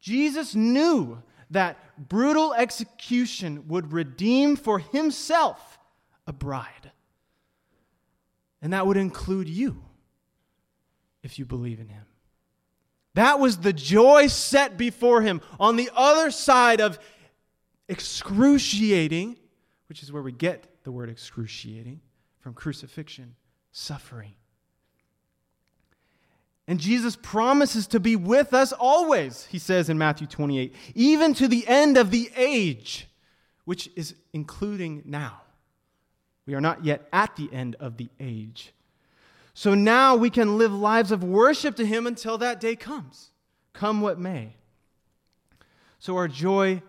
Jesus 0.00 0.54
knew 0.54 1.22
that 1.52 1.78
brutal 2.08 2.52
execution 2.54 3.68
would 3.68 3.92
redeem 3.92 4.56
for 4.56 4.78
himself 4.78 5.78
a 6.26 6.32
bride. 6.32 6.92
And 8.60 8.72
that 8.72 8.86
would 8.86 8.96
include 8.96 9.48
you 9.48 9.82
if 11.22 11.38
you 11.38 11.44
believe 11.44 11.80
in 11.80 11.88
him. 11.88 12.04
That 13.14 13.38
was 13.38 13.58
the 13.58 13.72
joy 13.72 14.28
set 14.28 14.76
before 14.76 15.20
him 15.20 15.40
on 15.60 15.76
the 15.76 15.90
other 15.94 16.30
side 16.30 16.80
of 16.80 16.98
excruciating, 17.88 19.36
which 19.88 20.02
is 20.02 20.10
where 20.10 20.22
we 20.22 20.32
get 20.32 20.82
the 20.84 20.92
word 20.92 21.10
excruciating 21.10 22.00
from 22.40 22.54
crucifixion, 22.54 23.36
suffering. 23.70 24.34
And 26.68 26.78
Jesus 26.78 27.16
promises 27.16 27.86
to 27.88 28.00
be 28.00 28.14
with 28.16 28.54
us 28.54 28.72
always, 28.72 29.46
he 29.46 29.58
says 29.58 29.88
in 29.88 29.98
Matthew 29.98 30.26
28, 30.26 30.74
even 30.94 31.34
to 31.34 31.48
the 31.48 31.66
end 31.66 31.96
of 31.96 32.10
the 32.10 32.30
age, 32.36 33.08
which 33.64 33.90
is 33.96 34.14
including 34.32 35.02
now. 35.04 35.40
We 36.46 36.54
are 36.54 36.60
not 36.60 36.84
yet 36.84 37.08
at 37.12 37.36
the 37.36 37.52
end 37.52 37.76
of 37.80 37.96
the 37.96 38.08
age. 38.20 38.72
So 39.54 39.74
now 39.74 40.16
we 40.16 40.30
can 40.30 40.56
live 40.56 40.72
lives 40.72 41.12
of 41.12 41.22
worship 41.22 41.76
to 41.76 41.86
him 41.86 42.06
until 42.06 42.38
that 42.38 42.60
day 42.60 42.76
comes, 42.76 43.30
come 43.72 44.00
what 44.00 44.18
may. 44.18 44.56
So 45.98 46.16
our 46.16 46.28
joy 46.28 46.82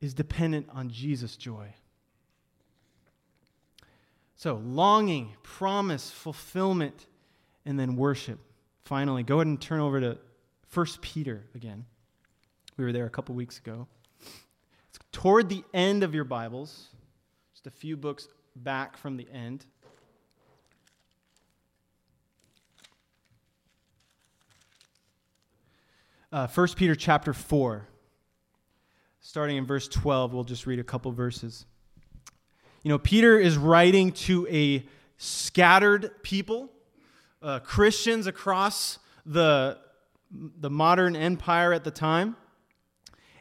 is 0.00 0.14
dependent 0.14 0.68
on 0.72 0.90
Jesus' 0.90 1.36
joy. 1.36 1.74
So, 4.36 4.60
longing, 4.62 5.32
promise, 5.42 6.10
fulfillment, 6.10 7.06
and 7.64 7.80
then 7.80 7.96
worship. 7.96 8.38
Finally, 8.86 9.24
go 9.24 9.38
ahead 9.38 9.48
and 9.48 9.60
turn 9.60 9.80
over 9.80 10.00
to 10.00 10.16
1 10.72 10.86
Peter 11.00 11.42
again. 11.56 11.84
We 12.76 12.84
were 12.84 12.92
there 12.92 13.04
a 13.04 13.10
couple 13.10 13.34
weeks 13.34 13.58
ago. 13.58 13.88
It's 14.20 15.00
toward 15.10 15.48
the 15.48 15.64
end 15.74 16.04
of 16.04 16.14
your 16.14 16.22
Bibles, 16.22 16.86
just 17.52 17.66
a 17.66 17.70
few 17.72 17.96
books 17.96 18.28
back 18.54 18.96
from 18.96 19.16
the 19.16 19.26
end. 19.32 19.66
Uh, 26.30 26.46
1 26.46 26.68
Peter 26.76 26.94
chapter 26.94 27.32
4, 27.32 27.88
starting 29.18 29.56
in 29.56 29.66
verse 29.66 29.88
12, 29.88 30.32
we'll 30.32 30.44
just 30.44 30.64
read 30.64 30.78
a 30.78 30.84
couple 30.84 31.10
verses. 31.10 31.66
You 32.84 32.90
know, 32.90 32.98
Peter 32.98 33.36
is 33.36 33.58
writing 33.58 34.12
to 34.12 34.46
a 34.46 34.86
scattered 35.18 36.22
people, 36.22 36.70
uh, 37.46 37.60
Christians 37.60 38.26
across 38.26 38.98
the, 39.24 39.78
the 40.32 40.68
Roman 40.68 41.14
empire 41.14 41.72
at 41.72 41.84
the 41.84 41.92
time. 41.92 42.36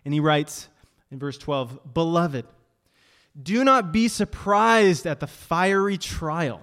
And 0.06 0.14
he 0.14 0.20
writes 0.20 0.70
in 1.12 1.18
verse 1.18 1.38
12 1.38 1.94
Beloved, 1.94 2.46
do 3.42 3.64
not 3.64 3.92
be 3.92 4.08
surprised 4.08 5.06
at 5.06 5.20
the 5.20 5.28
fiery 5.28 5.98
trial 5.98 6.62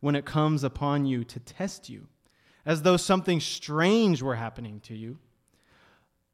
when 0.00 0.16
it 0.16 0.24
comes 0.24 0.64
upon 0.64 1.06
you 1.06 1.22
to 1.24 1.38
test 1.38 1.88
you, 1.88 2.08
as 2.66 2.82
though 2.82 2.96
something 2.96 3.40
strange 3.40 4.20
were 4.20 4.34
happening 4.34 4.80
to 4.80 4.94
you. 4.94 5.16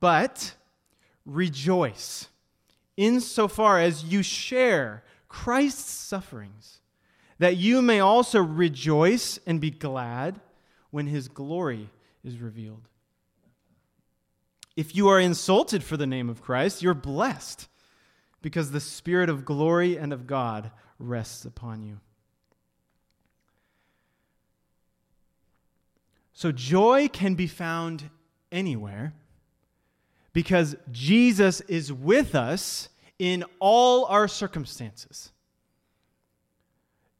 But 0.01 0.55
rejoice 1.27 2.29
insofar 2.97 3.79
as 3.79 4.03
you 4.03 4.23
share 4.23 5.05
Christ's 5.29 5.93
sufferings, 5.93 6.81
that 7.39 7.57
you 7.57 7.83
may 7.83 8.01
also 8.01 8.41
rejoice 8.41 9.39
and 9.47 9.61
be 9.61 9.71
glad 9.71 10.41
when 10.91 11.07
his 11.07 11.29
glory 11.29 11.91
is 12.25 12.39
revealed. 12.39 12.89
If 14.77 14.95
you 14.95 15.09
are 15.09 15.21
insulted 15.21 15.83
for 15.83 15.97
the 15.97 16.07
name 16.07 16.29
of 16.29 16.43
Christ, 16.43 16.83
you're 16.83 16.95
blessed 16.95 17.69
because 18.43 18.71
the 18.71 18.81
Spirit 18.81 19.29
of 19.29 19.45
glory 19.45 19.97
and 19.97 20.13
of 20.13 20.27
God 20.27 20.71
rests 20.99 21.45
upon 21.45 21.83
you. 21.83 22.01
So, 26.33 26.53
joy 26.53 27.09
can 27.09 27.35
be 27.35 27.49
found 27.49 28.11
anywhere 28.53 29.13
because 30.33 30.77
Jesus 30.93 31.61
is 31.63 31.93
with 31.93 32.37
us 32.37 32.89
in 33.19 33.45
all 33.59 34.05
our 34.05 34.29
circumstances. 34.29 35.33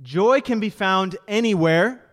Joy 0.03 0.41
can 0.41 0.61
be 0.61 0.71
found 0.71 1.17
anywhere 1.27 2.05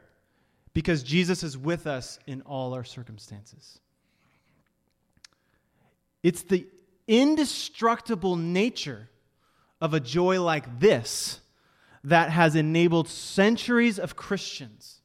because 0.73 1.03
Jesus 1.03 1.43
is 1.43 1.57
with 1.57 1.87
us 1.87 2.19
in 2.25 2.41
all 2.41 2.73
our 2.73 2.83
circumstances. 2.83 3.79
It's 6.23 6.43
the 6.43 6.67
indestructible 7.07 8.35
nature 8.35 9.09
of 9.79 9.93
a 9.93 9.99
joy 9.99 10.41
like 10.41 10.79
this 10.79 11.39
that 12.03 12.31
has 12.31 12.55
enabled 12.55 13.07
centuries 13.07 13.99
of 13.99 14.15
Christians 14.15 15.01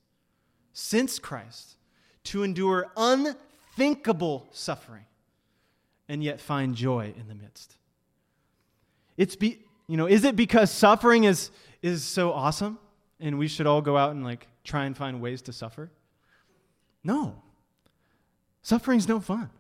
since 0.72 1.18
Christ 1.18 1.76
to 2.24 2.42
endure 2.42 2.90
unthinkable 2.96 4.48
suffering 4.52 5.04
and 6.08 6.24
yet 6.24 6.40
find 6.40 6.74
joy 6.74 7.14
in 7.18 7.28
the 7.28 7.34
midst. 7.34 7.76
It's 9.16 9.36
be, 9.36 9.60
you 9.86 9.96
know, 9.96 10.06
is 10.06 10.24
it 10.24 10.36
because 10.36 10.70
suffering 10.70 11.24
is 11.24 11.50
is 11.82 12.04
so 12.04 12.32
awesome 12.32 12.78
and 13.18 13.38
we 13.38 13.48
should 13.48 13.66
all 13.66 13.82
go 13.82 13.96
out 13.96 14.12
and 14.12 14.24
like 14.24 14.46
try 14.64 14.84
and 14.84 14.96
find 14.96 15.20
ways 15.20 15.42
to 15.42 15.52
suffer? 15.52 15.90
No. 17.02 17.42
Suffering's 18.62 19.08
no 19.08 19.20
fun. 19.20 19.50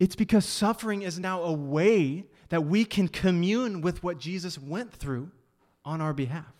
It's 0.00 0.16
because 0.16 0.44
suffering 0.44 1.02
is 1.02 1.18
now 1.18 1.42
a 1.42 1.52
way 1.52 2.26
that 2.50 2.64
we 2.64 2.84
can 2.84 3.08
commune 3.08 3.80
with 3.80 4.02
what 4.02 4.18
Jesus 4.18 4.58
went 4.58 4.92
through 4.92 5.30
on 5.84 6.00
our 6.00 6.12
behalf. 6.12 6.52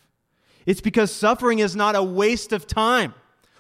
It's 0.67 0.81
because 0.81 1.13
suffering 1.13 1.61
is 1.61 1.77
not 1.77 1.97
a 1.97 2.03
waste 2.03 2.53
of 2.53 2.67
time 2.67 3.15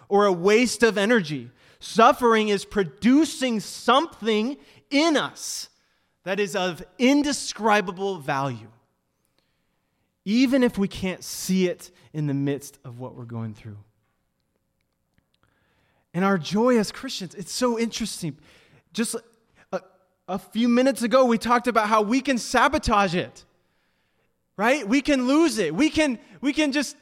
or 0.08 0.26
a 0.26 0.32
waste 0.32 0.82
of 0.82 0.98
energy. 0.98 1.50
Suffering 1.80 2.48
is 2.48 2.64
producing 2.64 3.60
something 3.60 4.56
in 4.90 5.16
us 5.16 5.68
that 6.24 6.40
is 6.40 6.56
of 6.56 6.82
indescribable 6.98 8.18
value, 8.18 8.68
even 10.28 10.62
if 10.62 10.76
we 10.76 10.86
can't 10.86 11.24
see 11.24 11.68
it 11.68 11.90
in 12.12 12.26
the 12.26 12.34
midst 12.34 12.78
of 12.84 13.00
what 13.00 13.14
we're 13.14 13.24
going 13.24 13.54
through. 13.54 13.78
And 16.12 16.22
our 16.22 16.36
joy 16.36 16.76
as 16.76 16.92
Christians, 16.92 17.34
it's 17.34 17.50
so 17.50 17.78
interesting. 17.78 18.36
Just 18.92 19.16
a, 19.72 19.80
a 20.28 20.38
few 20.38 20.68
minutes 20.68 21.00
ago, 21.00 21.24
we 21.24 21.38
talked 21.38 21.66
about 21.66 21.88
how 21.88 22.02
we 22.02 22.20
can 22.20 22.36
sabotage 22.36 23.14
it, 23.14 23.46
right? 24.58 24.86
We 24.86 25.00
can 25.00 25.26
lose 25.26 25.56
it. 25.56 25.74
We 25.74 25.88
can, 25.88 26.18
we 26.42 26.52
can 26.52 26.72
just 26.72 26.94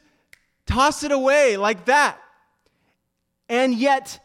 toss 0.65 1.03
it 1.03 1.11
away 1.11 1.57
like 1.57 1.83
that. 1.83 2.17
And 3.49 3.75
yet, 3.75 4.23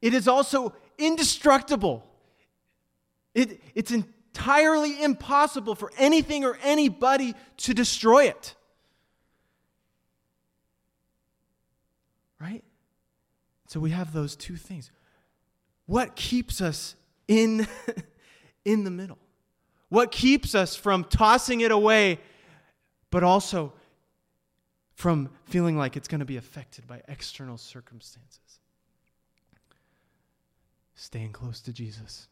it 0.00 0.14
is 0.14 0.28
also 0.28 0.74
indestructible. 0.96 2.06
It, 3.34 3.60
it's 3.74 3.90
in, 3.90 4.13
entirely 4.34 5.00
impossible 5.00 5.74
for 5.74 5.92
anything 5.96 6.44
or 6.44 6.58
anybody 6.62 7.34
to 7.56 7.72
destroy 7.72 8.24
it. 8.24 8.54
Right? 12.40 12.64
So 13.68 13.78
we 13.78 13.90
have 13.90 14.12
those 14.12 14.34
two 14.34 14.56
things. 14.56 14.90
What 15.86 16.16
keeps 16.16 16.60
us 16.60 16.96
in, 17.28 17.66
in 18.64 18.84
the 18.84 18.90
middle? 18.90 19.18
What 19.88 20.10
keeps 20.10 20.54
us 20.54 20.74
from 20.74 21.04
tossing 21.04 21.60
it 21.60 21.70
away, 21.70 22.18
but 23.10 23.22
also 23.22 23.72
from 24.94 25.30
feeling 25.44 25.76
like 25.76 25.96
it's 25.96 26.08
going 26.08 26.18
to 26.18 26.24
be 26.24 26.36
affected 26.36 26.86
by 26.88 27.02
external 27.06 27.56
circumstances? 27.56 28.40
Staying 30.96 31.32
close 31.32 31.60
to 31.60 31.72
Jesus. 31.72 32.28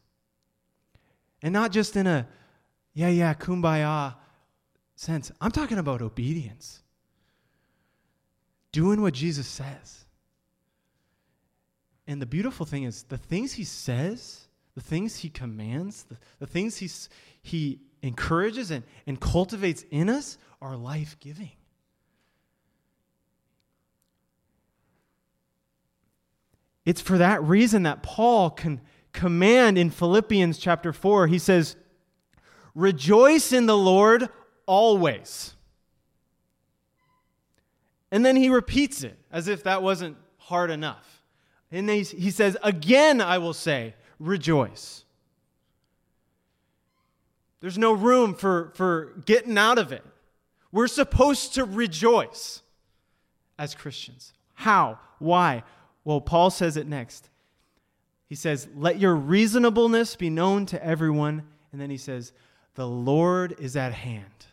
And 1.43 1.51
not 1.51 1.71
just 1.71 1.95
in 1.97 2.07
a, 2.07 2.27
yeah, 2.93 3.09
yeah, 3.09 3.33
kumbaya 3.33 4.15
sense. 4.95 5.31
I'm 5.41 5.51
talking 5.51 5.77
about 5.77 6.01
obedience. 6.01 6.81
Doing 8.71 9.01
what 9.01 9.13
Jesus 9.13 9.45
says. 9.45 10.05
And 12.07 12.21
the 12.21 12.25
beautiful 12.25 12.65
thing 12.65 12.83
is, 12.83 13.03
the 13.03 13.17
things 13.17 13.53
he 13.53 13.65
says, 13.65 14.47
the 14.73 14.81
things 14.81 15.17
he 15.17 15.29
commands, 15.29 16.03
the, 16.03 16.17
the 16.39 16.47
things 16.47 16.77
he's, 16.77 17.09
he 17.41 17.81
encourages 18.01 18.71
and, 18.71 18.83
and 19.05 19.19
cultivates 19.19 19.83
in 19.91 20.09
us 20.09 20.37
are 20.61 20.75
life 20.75 21.17
giving. 21.19 21.51
It's 26.85 27.01
for 27.01 27.17
that 27.17 27.43
reason 27.43 27.83
that 27.83 28.03
Paul 28.03 28.49
can 28.49 28.81
command 29.13 29.77
in 29.77 29.89
Philippians 29.89 30.57
chapter 30.57 30.91
4. 30.91 31.27
He 31.27 31.39
says, 31.39 31.75
Rejoice 32.75 33.53
in 33.53 33.67
the 33.67 33.77
Lord 33.77 34.29
always. 34.65 35.53
And 38.11 38.25
then 38.25 38.35
he 38.35 38.49
repeats 38.49 39.03
it 39.03 39.17
as 39.31 39.47
if 39.47 39.63
that 39.63 39.81
wasn't 39.81 40.17
hard 40.37 40.69
enough. 40.69 41.21
And 41.71 41.89
he, 41.89 42.03
he 42.03 42.31
says, 42.31 42.57
Again, 42.61 43.21
I 43.21 43.37
will 43.37 43.53
say, 43.53 43.95
rejoice. 44.19 45.05
There's 47.59 47.77
no 47.77 47.93
room 47.93 48.35
for, 48.35 48.71
for 48.75 49.13
getting 49.25 49.57
out 49.57 49.77
of 49.77 49.91
it. 49.91 50.03
We're 50.71 50.87
supposed 50.87 51.53
to 51.55 51.65
rejoice 51.65 52.61
as 53.57 53.73
Christians. 53.73 54.33
How? 54.53 54.99
Why? 55.19 55.63
Well, 56.03 56.19
Paul 56.19 56.49
says 56.49 56.77
it 56.77 56.87
next. 56.87 57.29
He 58.33 58.37
says, 58.37 58.67
Let 58.75 58.97
your 58.97 59.13
reasonableness 59.13 60.15
be 60.15 60.31
known 60.31 60.65
to 60.65 60.83
everyone. 60.83 61.43
And 61.71 61.79
then 61.79 61.91
he 61.91 61.97
says, 61.97 62.33
The 62.73 62.87
Lord 62.87 63.53
is 63.59 63.75
at 63.75 63.93
hand. 63.93 64.47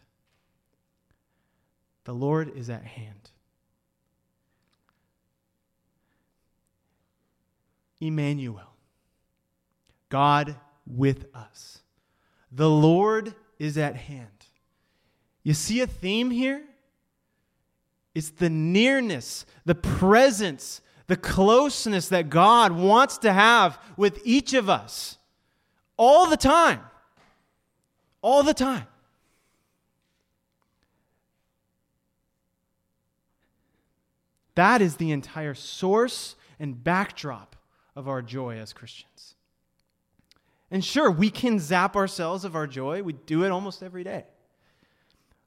The 2.04 2.12
Lord 2.12 2.54
is 2.54 2.68
at 2.68 2.84
hand. 2.84 3.30
Emmanuel, 8.02 8.74
God 10.10 10.56
with 10.86 11.34
us. 11.34 11.78
The 12.52 12.68
Lord 12.68 13.34
is 13.58 13.78
at 13.78 13.96
hand. 13.96 14.44
You 15.42 15.54
see 15.54 15.80
a 15.80 15.86
theme 15.86 16.30
here? 16.30 16.62
It's 18.14 18.28
the 18.28 18.50
nearness, 18.50 19.46
the 19.64 19.74
presence, 19.74 20.82
the 21.10 21.16
closeness 21.16 22.06
that 22.10 22.30
God 22.30 22.70
wants 22.70 23.18
to 23.18 23.32
have 23.32 23.82
with 23.96 24.20
each 24.24 24.54
of 24.54 24.70
us 24.70 25.18
all 25.96 26.30
the 26.30 26.36
time. 26.36 26.82
All 28.22 28.44
the 28.44 28.54
time. 28.54 28.86
That 34.54 34.80
is 34.80 34.98
the 34.98 35.10
entire 35.10 35.54
source 35.54 36.36
and 36.60 36.84
backdrop 36.84 37.56
of 37.96 38.08
our 38.08 38.22
joy 38.22 38.58
as 38.58 38.72
Christians. 38.72 39.34
And 40.70 40.84
sure, 40.84 41.10
we 41.10 41.28
can 41.28 41.58
zap 41.58 41.96
ourselves 41.96 42.44
of 42.44 42.54
our 42.54 42.68
joy. 42.68 43.02
We 43.02 43.14
do 43.14 43.42
it 43.42 43.50
almost 43.50 43.82
every 43.82 44.04
day. 44.04 44.26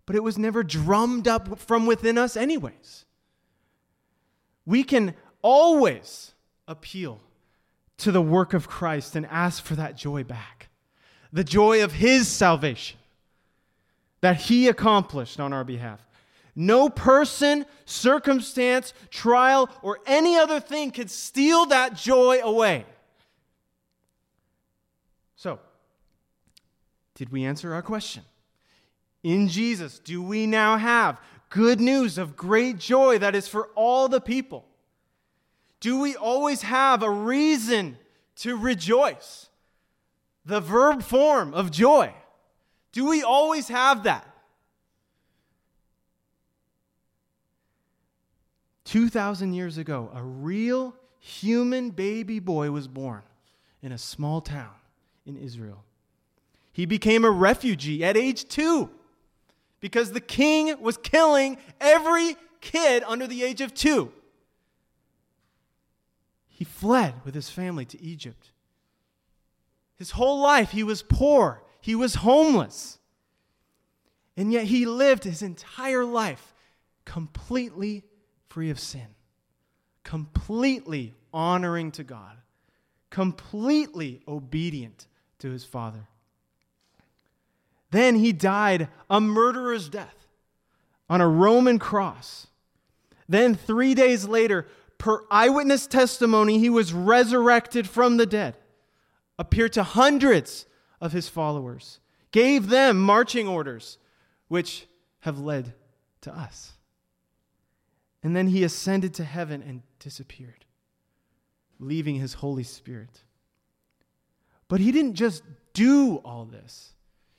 But 0.06 0.18
it 0.18 0.24
was 0.24 0.38
never 0.38 0.62
drummed 0.62 1.30
up 1.30 1.58
from 1.58 1.86
within 1.86 2.18
us, 2.18 2.36
anyways. 2.36 3.06
We 4.66 4.84
can 4.84 5.16
always 5.44 6.34
appeal 6.68 7.20
to 7.98 8.12
the 8.12 8.22
work 8.22 8.54
of 8.56 8.68
Christ 8.68 9.16
and 9.16 9.28
ask 9.28 9.64
for 9.64 9.76
that 9.76 9.96
joy 9.96 10.24
back 10.24 10.70
the 11.32 11.44
joy 11.44 11.84
of 11.84 11.92
His 11.92 12.28
salvation 12.28 13.00
that 14.22 14.38
He 14.38 14.68
accomplished 14.68 15.40
on 15.40 15.52
our 15.52 15.64
behalf. 15.64 16.00
No 16.56 16.88
person, 16.88 17.66
circumstance, 17.86 18.94
trial, 19.10 19.70
or 19.82 20.00
any 20.06 20.38
other 20.38 20.60
thing 20.60 20.92
could 20.92 21.10
steal 21.10 21.66
that 21.66 21.96
joy 21.96 22.40
away. 22.44 22.86
So, 25.36 25.60
did 27.16 27.32
we 27.32 27.44
answer 27.44 27.74
our 27.74 27.82
question? 27.82 28.24
In 29.24 29.48
Jesus, 29.48 29.98
do 30.00 30.22
we 30.22 30.46
now 30.46 30.78
have 30.78 31.18
good 31.50 31.82
news 31.82 32.18
of 32.20 32.36
great 32.36 32.78
joy 32.78 33.18
that 33.18 33.36
is 33.36 33.48
for 33.48 33.70
all 33.76 34.08
the 34.08 34.22
people? 34.22 34.66
Do 35.84 36.00
we 36.00 36.16
always 36.16 36.62
have 36.62 37.04
a 37.04 37.10
reason 37.10 37.98
to 38.38 38.56
rejoice? 38.56 39.50
The 40.46 40.62
verb 40.62 41.04
form 41.04 41.54
of 41.54 41.72
joy. 41.72 42.14
Do 42.94 43.06
we 43.06 43.22
always 43.22 43.68
have 43.68 44.04
that? 44.04 44.26
2,000 48.86 49.54
years 49.54 49.78
ago, 49.78 50.10
a 50.14 50.24
real 50.24 50.96
human 51.20 51.90
baby 51.90 52.40
boy 52.40 52.72
was 52.72 52.88
born 52.88 53.24
in 53.82 53.92
a 53.92 53.98
small 53.98 54.40
town 54.40 54.76
in 55.26 55.36
Israel. 55.36 55.84
He 56.72 56.86
became 56.86 57.26
a 57.26 57.30
refugee 57.30 58.06
at 58.06 58.16
age 58.16 58.48
two 58.48 58.90
because 59.82 60.14
the 60.14 60.22
king 60.22 60.80
was 60.80 60.96
killing 60.96 61.58
every 61.82 62.38
kid 62.62 63.04
under 63.06 63.28
the 63.28 63.44
age 63.44 63.60
of 63.60 63.74
two. 63.74 64.14
He 66.56 66.64
fled 66.64 67.16
with 67.26 67.34
his 67.34 67.50
family 67.50 67.84
to 67.86 68.02
Egypt. 68.02 68.52
His 69.96 70.12
whole 70.12 70.40
life, 70.40 70.72
he 70.72 70.84
was 70.84 71.02
poor, 71.02 71.64
he 71.82 71.96
was 71.96 72.16
homeless. 72.16 73.00
And 74.38 74.52
yet, 74.52 74.66
he 74.66 74.86
lived 74.86 75.24
his 75.24 75.42
entire 75.42 76.06
life 76.06 76.54
completely 77.06 78.04
free 78.50 78.70
of 78.70 78.80
sin, 78.80 79.08
completely 80.04 81.16
honoring 81.34 81.92
to 81.92 82.04
God, 82.04 82.38
completely 83.10 84.22
obedient 84.28 85.08
to 85.40 85.50
his 85.50 85.66
Father. 85.66 86.08
Then 87.92 88.16
he 88.16 88.32
died 88.32 88.90
a 89.10 89.20
murderer's 89.20 89.90
death 89.90 90.28
on 91.10 91.20
a 91.20 91.28
Roman 91.28 91.80
cross. 91.80 92.48
Then, 93.28 93.56
three 93.56 93.94
days 93.94 94.28
later, 94.28 94.68
per 95.04 95.26
eyewitness 95.30 95.86
testimony, 95.86 96.60
he 96.60 96.70
was 96.70 96.94
resurrected 96.94 97.90
from 97.90 98.16
the 98.16 98.26
dead, 98.26 98.56
appeared 99.38 99.74
to 99.74 99.84
hundreds 99.84 100.66
of 101.02 101.12
his 101.12 101.28
followers, 101.28 102.00
gave 102.32 102.70
them 102.70 103.02
marching 103.02 103.46
orders, 103.46 103.98
which 104.48 104.88
have 105.20 105.38
led 105.38 105.74
to 106.22 106.34
us. 106.34 106.72
And 108.24 108.34
then 108.34 108.48
he 108.48 108.64
ascended 108.64 109.14
to 109.16 109.26
heaven 109.26 109.62
and 109.62 109.82
disappeared, 110.00 110.64
leaving 111.80 112.16
his 112.16 112.36
Holy 112.36 112.64
Spirit. 112.64 113.26
But 114.70 114.80
he 114.80 114.94
didn't 114.94 115.16
just 115.16 115.44
do 115.74 116.22
all 116.24 116.46
this. 116.46 116.94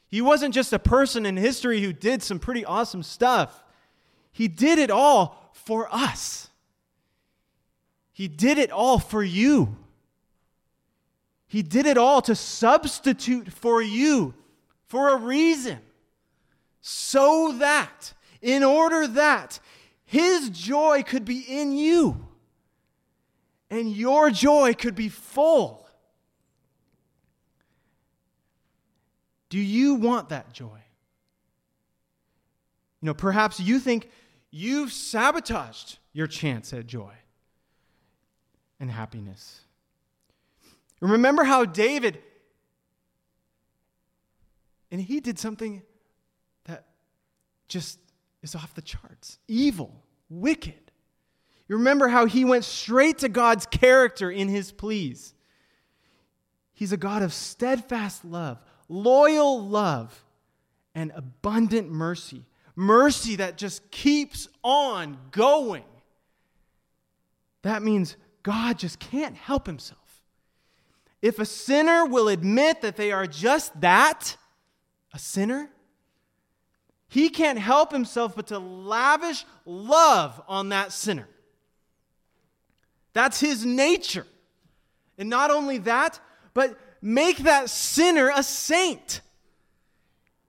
He 0.07 0.21
wasn't 0.21 0.53
just 0.53 0.75
a 0.75 0.79
person 0.79 1.25
in 1.25 1.39
history 1.39 1.81
who 1.81 1.95
did 1.95 2.23
some 2.23 2.39
pretty 2.39 2.67
awesome 2.67 3.03
stuff. 3.03 3.65
He 4.33 4.49
did 4.49 4.79
it 4.79 4.91
all 4.91 5.51
for 5.55 5.89
us. 5.91 6.51
He 8.15 8.29
did 8.29 8.59
it 8.59 8.71
all 8.71 9.01
for 9.01 9.25
you. 9.25 9.77
He 11.49 11.63
did 11.63 11.85
it 11.85 11.99
all 11.99 12.23
to 12.23 12.37
substitute 12.37 13.53
for 13.53 13.83
you 13.83 14.35
for 14.87 15.11
a 15.11 15.17
reason. 15.17 15.81
So 16.81 17.57
that, 17.59 18.15
in 18.41 18.63
order 18.63 19.09
that 19.09 19.59
his 20.05 20.49
joy 20.51 21.03
could 21.03 21.25
be 21.25 21.41
in 21.41 21.73
you, 21.73 22.25
and 23.69 23.91
your 23.91 24.31
joy 24.31 24.75
could 24.75 24.95
be 24.95 25.09
full. 25.09 25.89
Do 29.49 29.59
you 29.59 29.97
want 29.97 30.29
that 30.29 30.53
joy? 30.53 30.79
You 33.01 33.07
know, 33.07 33.15
perhaps 33.15 33.59
you 33.59 33.81
think 33.81 34.09
you've 34.53 34.93
sabotaged 34.93 35.99
your 36.13 36.29
chance 36.29 36.73
at 36.73 36.87
joy 36.87 37.15
and 38.81 38.91
happiness. 38.91 39.61
Remember 41.01 41.45
how 41.45 41.65
David, 41.65 42.19
and 44.91 45.01
he 45.01 45.21
did 45.21 45.39
something 45.39 45.83
that 46.65 46.87
just 47.69 47.99
is 48.43 48.55
off 48.55 48.75
the 48.75 48.83
charts 48.83 49.39
evil, 49.49 50.03
wicked. 50.29 50.75
You 51.69 51.77
remember 51.77 52.09
how 52.09 52.27
he 52.27 52.45
went 52.45 52.65
straight 52.65 53.19
to 53.19 53.29
God's 53.29 53.67
character 53.67 54.31
in 54.31 54.49
his 54.49 54.71
pleas. 54.71 55.35
He's 56.75 56.93
a 56.93 56.97
God 56.97 57.23
of 57.23 57.33
steadfast 57.33 58.25
love, 58.25 58.59
loyal 58.89 59.67
love, 59.67 60.25
and 60.95 61.13
abundant 61.15 61.91
mercy. 61.91 62.45
Mercy 62.77 63.37
that 63.37 63.57
just 63.57 63.91
keeps 63.91 64.49
on 64.63 65.17
going. 65.31 65.85
That 67.63 67.83
means 67.83 68.17
God 68.45 68.79
just 68.79 69.01
can't 69.01 69.35
help 69.35 69.67
himself. 69.67 69.99
If 71.21 71.41
a 71.41 71.47
sinner 71.47 72.07
will 72.07 72.29
admit 72.29 72.83
that 72.83 72.97
they 72.97 73.11
are 73.11 73.27
just 73.27 73.81
that, 73.81 74.37
a 75.13 75.19
sinner, 75.19 75.71
he 77.09 77.31
can't 77.31 77.59
help 77.59 77.91
himself 77.91 78.37
but 78.37 78.49
to 78.49 78.59
lavish 78.59 79.45
love 79.65 80.41
on 80.47 80.69
that 80.69 80.93
sinner. 80.93 81.27
That's 83.15 83.41
his 83.41 83.65
nature. 83.65 84.27
And 85.17 85.31
not 85.31 85.51
only 85.51 85.79
that, 85.79 86.21
but 86.53 86.79
make 87.01 87.39
that 87.39 87.71
sinner 87.71 88.31
a 88.35 88.43
saint. 88.43 89.21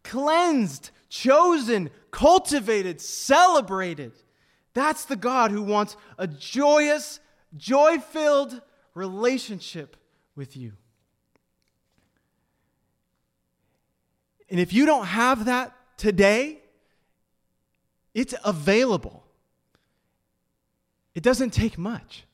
Cleansed, 0.03 0.89
chosen, 1.07 1.89
cultivated, 2.11 2.99
celebrated. 2.99 4.11
That's 4.73 5.05
the 5.05 5.15
God 5.15 5.51
who 5.51 5.61
wants 5.61 5.95
a 6.17 6.27
joyous, 6.27 7.19
joy 7.57 7.99
filled 7.99 8.61
relationship 8.93 9.97
with 10.35 10.55
you. 10.57 10.73
And 14.49 14.59
if 14.59 14.73
you 14.73 14.85
don't 14.85 15.05
have 15.05 15.45
that 15.45 15.75
today, 15.97 16.59
it's 18.13 18.33
available. 18.43 19.25
It 21.13 21.23
doesn't 21.23 21.51
take 21.51 21.77
much. 21.77 22.25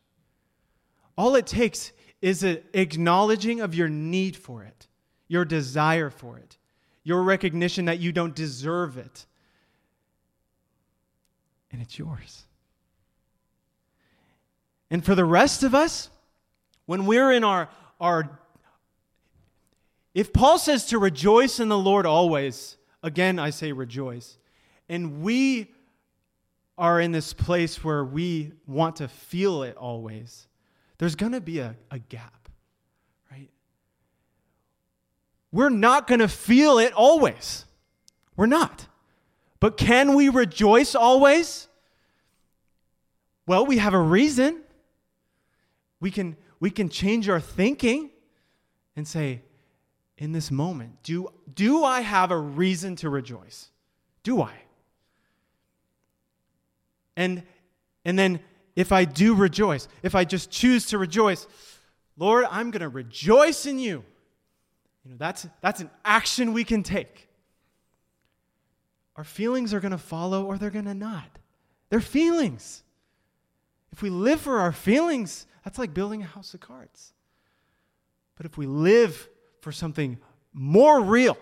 All 1.17 1.35
it 1.35 1.47
takes 1.47 1.91
is 2.21 2.43
an 2.43 2.61
acknowledging 2.73 3.61
of 3.61 3.73
your 3.73 3.89
need 3.89 4.35
for 4.35 4.63
it, 4.63 4.87
your 5.27 5.45
desire 5.45 6.09
for 6.09 6.37
it, 6.37 6.57
your 7.03 7.23
recognition 7.23 7.85
that 7.85 7.99
you 7.99 8.11
don't 8.11 8.35
deserve 8.35 8.97
it. 8.97 9.25
And 11.71 11.81
it's 11.81 11.97
yours. 11.97 12.45
And 14.91 15.03
for 15.03 15.15
the 15.15 15.25
rest 15.25 15.63
of 15.63 15.73
us, 15.73 16.09
when 16.85 17.05
we're 17.05 17.31
in 17.31 17.45
our, 17.45 17.69
our 17.99 18.39
if 20.13 20.33
Paul 20.33 20.59
says 20.59 20.85
to 20.87 20.99
rejoice 20.99 21.61
in 21.61 21.69
the 21.69 21.77
Lord 21.77 22.05
always, 22.05 22.75
again 23.01 23.39
I 23.39 23.51
say 23.51 23.71
rejoice. 23.71 24.37
And 24.89 25.21
we 25.21 25.71
are 26.77 26.99
in 26.99 27.13
this 27.13 27.31
place 27.31 27.83
where 27.83 28.03
we 28.03 28.51
want 28.67 28.97
to 28.97 29.07
feel 29.07 29.63
it 29.63 29.77
always. 29.77 30.47
There's 30.97 31.15
going 31.15 31.31
to 31.31 31.41
be 31.41 31.59
a, 31.59 31.75
a 31.89 31.99
gap, 31.99 32.49
right? 33.31 33.49
We're 35.53 35.69
not 35.69 36.05
going 36.05 36.19
to 36.19 36.27
feel 36.27 36.79
it 36.79 36.91
always. 36.91 37.65
We're 38.35 38.45
not. 38.45 38.87
But 39.61 39.77
can 39.77 40.15
we 40.15 40.27
rejoice 40.27 40.95
always? 40.95 41.69
Well, 43.47 43.65
we 43.65 43.77
have 43.77 43.93
a 43.93 43.99
reason. 43.99 44.61
We 46.01 46.11
can, 46.11 46.35
we 46.59 46.69
can 46.69 46.89
change 46.89 47.29
our 47.29 47.39
thinking 47.39 48.09
and 48.97 49.07
say, 49.07 49.43
in 50.21 50.33
this 50.33 50.51
moment? 50.51 51.01
Do, 51.01 51.29
do 51.55 51.83
I 51.83 52.01
have 52.01 52.29
a 52.29 52.37
reason 52.37 52.95
to 52.97 53.09
rejoice? 53.09 53.71
Do 54.21 54.41
I? 54.43 54.53
And, 57.17 57.41
and 58.05 58.19
then 58.19 58.39
if 58.75 58.91
I 58.91 59.05
do 59.05 59.33
rejoice, 59.33 59.87
if 60.03 60.13
I 60.13 60.23
just 60.23 60.51
choose 60.51 60.85
to 60.87 60.99
rejoice, 60.99 61.47
Lord, 62.17 62.45
I'm 62.51 62.69
going 62.69 62.81
to 62.81 62.89
rejoice 62.89 63.65
in 63.65 63.79
you. 63.79 64.03
You 65.03 65.11
know, 65.11 65.17
that's, 65.17 65.47
that's 65.59 65.81
an 65.81 65.89
action 66.05 66.53
we 66.53 66.63
can 66.63 66.83
take. 66.83 67.27
Our 69.15 69.23
feelings 69.23 69.73
are 69.73 69.79
going 69.79 69.91
to 69.91 69.97
follow 69.97 70.45
or 70.45 70.59
they're 70.59 70.69
going 70.69 70.85
to 70.85 70.93
not. 70.93 71.39
They're 71.89 71.99
feelings. 71.99 72.83
If 73.91 74.03
we 74.03 74.11
live 74.11 74.39
for 74.39 74.59
our 74.59 74.71
feelings, 74.71 75.47
that's 75.63 75.77
like 75.77 75.93
building 75.93 76.21
a 76.21 76.25
house 76.25 76.53
of 76.53 76.59
cards. 76.59 77.13
But 78.35 78.45
if 78.45 78.57
we 78.57 78.65
live 78.65 79.29
for 79.61 79.71
something 79.71 80.17
more 80.53 81.01
real, 81.01 81.37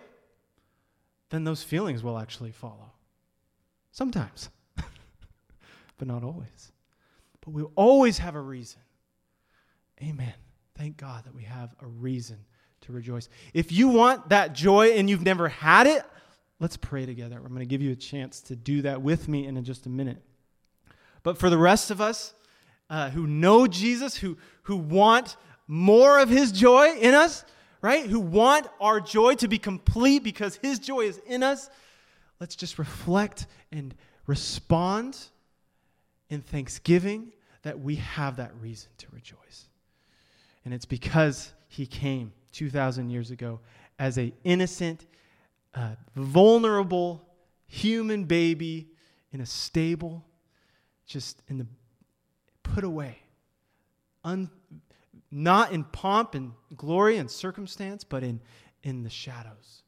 then 1.30 1.43
those 1.43 1.63
feelings 1.63 2.03
will 2.03 2.17
actually 2.17 2.51
follow. 2.51 2.91
Sometimes, 3.91 4.49
but 5.97 6.07
not 6.07 6.24
always. 6.24 6.72
But 7.41 7.51
we 7.51 7.63
always 7.76 8.17
have 8.17 8.36
a 8.36 8.41
reason. 8.41 8.82
Amen. 10.01 10.34
Thank 10.78 10.97
God 10.97 11.26
that 11.26 11.36
we 11.36 11.43
have 11.43 11.74
a 11.82 11.88
reason 11.88 12.38
to 12.82 12.91
rejoice. 12.91 13.30
If 13.53 13.72
you 13.72 13.89
want 13.89 14.30
that 14.30 14.53
joy 14.53 14.91
and 14.91 15.09
you've 15.09 15.24
never 15.24 15.49
had 15.49 15.88
it, 15.88 16.03
let's 16.59 16.78
pray 16.78 17.05
together. 17.05 17.38
I'm 17.38 17.49
going 17.49 17.59
to 17.59 17.65
give 17.65 17.82
you 17.82 17.91
a 17.91 17.97
chance 17.97 18.41
to 18.41 18.55
do 18.55 18.82
that 18.84 19.01
with 19.01 19.28
me 19.28 19.45
in 19.45 19.61
just 19.63 19.86
a 19.86 19.89
minute. 19.89 20.22
But 21.24 21.38
for 21.38 21.49
the 21.49 21.57
rest 21.57 21.91
of 21.91 21.99
us 21.99 22.34
uh, 22.90 23.10
who 23.10 23.28
know 23.28 23.68
Jesus, 23.68 24.16
who, 24.16 24.38
who 24.64 24.78
want 24.78 25.38
more 25.68 26.20
of 26.20 26.30
his 26.30 26.52
joy 26.52 26.96
in 27.00 27.14
us, 27.14 27.46
right? 27.82 28.06
Who 28.06 28.20
want 28.20 28.68
our 28.82 29.00
joy 29.00 29.36
to 29.36 29.48
be 29.48 29.58
complete 29.60 30.24
because 30.24 30.56
his 30.56 30.80
joy 30.80 31.02
is 31.02 31.20
in 31.28 31.44
us, 31.44 31.70
let's 32.40 32.56
just 32.56 32.80
reflect 32.80 33.46
and 33.72 33.94
respond 34.26 35.18
in 36.30 36.42
thanksgiving 36.42 37.32
that 37.64 37.80
we 37.80 37.96
have 37.96 38.38
that 38.38 38.52
reason 38.60 38.90
to 38.98 39.08
rejoice. 39.12 39.68
And 40.66 40.74
it's 40.74 40.86
because 40.86 41.54
he 41.68 41.86
came 41.86 42.34
2,000 42.54 43.10
years 43.10 43.32
ago 43.32 43.60
as 43.98 44.18
a 44.18 44.34
innocent, 44.44 45.06
uh, 45.76 45.96
vulnerable 46.16 47.28
human 47.68 48.24
baby 48.24 48.88
in 49.32 49.42
a 49.42 49.46
stable, 49.46 50.26
just 51.06 51.42
in 51.48 51.58
the 51.58 51.68
put 52.74 52.84
away, 52.84 53.17
un, 54.24 54.49
not 55.32 55.72
in 55.72 55.84
pomp 55.84 56.36
and 56.36 56.53
glory 56.76 57.17
and 57.17 57.30
circumstance, 57.30 58.03
but 58.03 58.24
in, 58.24 58.39
in 58.84 59.03
the 59.03 59.09
shadows. 59.09 59.84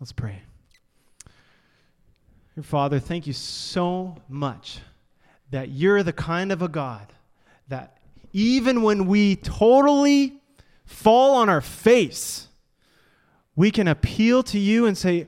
Let's 0.00 0.12
pray. 0.12 0.42
Your 2.54 2.62
Father, 2.62 2.98
thank 2.98 3.26
you 3.26 3.32
so 3.32 4.16
much 4.28 4.80
that 5.50 5.70
you're 5.70 6.02
the 6.02 6.12
kind 6.12 6.50
of 6.52 6.62
a 6.62 6.68
God 6.68 7.12
that 7.68 7.98
even 8.32 8.82
when 8.82 9.06
we 9.06 9.36
totally 9.36 10.40
fall 10.84 11.36
on 11.36 11.48
our 11.48 11.60
face, 11.60 12.48
we 13.54 13.70
can 13.70 13.88
appeal 13.88 14.42
to 14.44 14.58
you 14.58 14.86
and 14.86 14.96
say, 14.96 15.26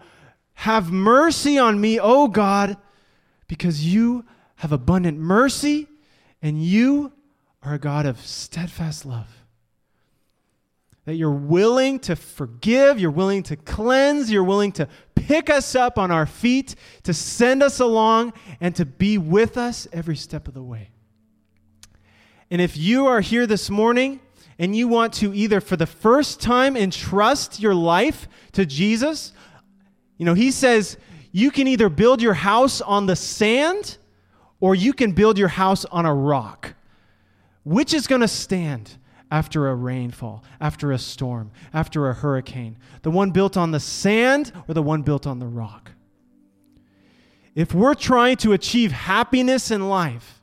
Have 0.54 0.90
mercy 0.92 1.58
on 1.58 1.80
me, 1.80 1.98
O 1.98 2.28
God, 2.28 2.76
because 3.46 3.86
you 3.86 4.24
have 4.58 4.72
abundant 4.72 5.18
mercy 5.18 5.86
and 6.42 6.62
you 6.62 7.12
are 7.62 7.74
a 7.74 7.78
God 7.78 8.06
of 8.06 8.20
steadfast 8.20 9.06
love. 9.06 9.28
That 11.04 11.14
you're 11.14 11.30
willing 11.30 12.00
to 12.00 12.16
forgive, 12.16 13.00
you're 13.00 13.10
willing 13.10 13.42
to 13.44 13.56
cleanse, 13.56 14.30
you're 14.30 14.44
willing 14.44 14.72
to 14.72 14.88
pick 15.14 15.48
us 15.48 15.74
up 15.74 15.96
on 15.96 16.10
our 16.10 16.26
feet, 16.26 16.74
to 17.04 17.14
send 17.14 17.62
us 17.62 17.80
along, 17.80 18.32
and 18.60 18.74
to 18.76 18.84
be 18.84 19.16
with 19.16 19.56
us 19.56 19.86
every 19.92 20.16
step 20.16 20.48
of 20.48 20.54
the 20.54 20.62
way. 20.62 20.90
And 22.50 22.60
if 22.60 22.76
you 22.76 23.06
are 23.06 23.20
here 23.20 23.46
this 23.46 23.70
morning 23.70 24.20
and 24.58 24.74
you 24.74 24.88
want 24.88 25.12
to 25.14 25.32
either 25.34 25.60
for 25.60 25.76
the 25.76 25.86
first 25.86 26.40
time 26.40 26.76
entrust 26.76 27.60
your 27.60 27.74
life 27.74 28.28
to 28.52 28.66
Jesus, 28.66 29.32
you 30.16 30.26
know, 30.26 30.34
he 30.34 30.50
says 30.50 30.96
you 31.30 31.52
can 31.52 31.68
either 31.68 31.88
build 31.88 32.20
your 32.20 32.34
house 32.34 32.80
on 32.80 33.06
the 33.06 33.16
sand 33.16 33.98
or 34.60 34.74
you 34.74 34.92
can 34.92 35.12
build 35.12 35.38
your 35.38 35.48
house 35.48 35.84
on 35.86 36.06
a 36.06 36.14
rock. 36.14 36.74
Which 37.64 37.92
is 37.92 38.06
going 38.06 38.22
to 38.22 38.28
stand 38.28 38.96
after 39.30 39.68
a 39.68 39.74
rainfall, 39.74 40.42
after 40.60 40.90
a 40.90 40.98
storm, 40.98 41.50
after 41.72 42.08
a 42.08 42.14
hurricane? 42.14 42.78
The 43.02 43.10
one 43.10 43.30
built 43.30 43.56
on 43.56 43.72
the 43.72 43.80
sand 43.80 44.52
or 44.66 44.74
the 44.74 44.82
one 44.82 45.02
built 45.02 45.26
on 45.26 45.38
the 45.38 45.46
rock? 45.46 45.92
If 47.54 47.74
we're 47.74 47.94
trying 47.94 48.36
to 48.38 48.52
achieve 48.52 48.92
happiness 48.92 49.70
in 49.70 49.88
life, 49.88 50.40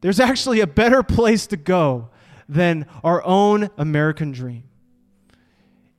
there's 0.00 0.20
actually 0.20 0.60
a 0.60 0.66
better 0.66 1.02
place 1.02 1.46
to 1.48 1.56
go 1.56 2.10
than 2.48 2.86
our 3.02 3.24
own 3.24 3.70
American 3.76 4.32
dream. 4.32 4.64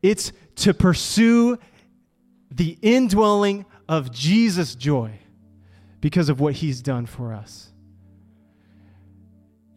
It's 0.02 0.32
to 0.58 0.74
pursue 0.74 1.58
the 2.52 2.78
indwelling 2.82 3.66
of 3.88 4.12
Jesus' 4.12 4.76
joy 4.76 5.20
because 6.02 6.30
of 6.30 6.40
what 6.40 6.56
he's 6.56 6.82
done 6.82 7.06
for 7.06 7.34
us. 7.34 7.72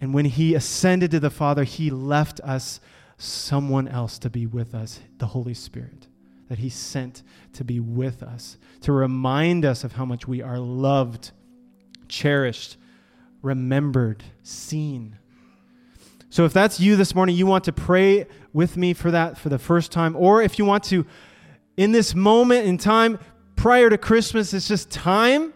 And 0.01 0.12
when 0.12 0.25
he 0.25 0.55
ascended 0.55 1.11
to 1.12 1.20
the 1.20 1.31
Father, 1.31 1.64
he 1.64 1.91
left 1.91 2.41
us 2.41 2.81
someone 3.18 3.87
else 3.87 4.18
to 4.18 4.31
be 4.31 4.47
with 4.47 4.75
us, 4.75 5.01
the 5.18 5.27
Holy 5.27 5.55
Spirit, 5.55 6.09
that 6.49 6.59
he 6.59 6.68
sent 6.68 7.23
to 7.53 7.64
be 7.64 7.79
with 7.79 8.23
us, 8.23 8.59
to 8.81 8.93
remind 8.93 9.64
us 9.64 9.85
of 9.85 9.93
how 9.93 10.05
much 10.05 10.27
we 10.27 10.43
are 10.43 10.59
loved, 10.59 11.31
cherished, 12.09 12.77
remembered, 13.43 14.25
seen. 14.43 15.18
So 16.31 16.45
if 16.45 16.53
that's 16.53 16.81
you 16.81 16.97
this 16.97 17.14
morning, 17.14 17.37
you 17.37 17.47
want 17.47 17.64
to 17.64 17.73
pray 17.73 18.27
with 18.53 18.77
me 18.77 18.95
for 18.95 19.11
that 19.11 19.39
for 19.39 19.51
the 19.51 19.59
first 19.59 19.93
time, 19.93 20.16
or 20.16 20.43
if 20.43 20.59
you 20.59 20.64
want 20.64 20.83
to, 20.85 21.07
in 21.77 21.93
this 21.93 22.14
moment 22.14 22.66
in 22.66 22.77
time 22.77 23.18
prior 23.55 23.89
to 23.89 23.99
Christmas, 23.99 24.53
it's 24.53 24.66
just 24.66 24.91
time 24.91 25.53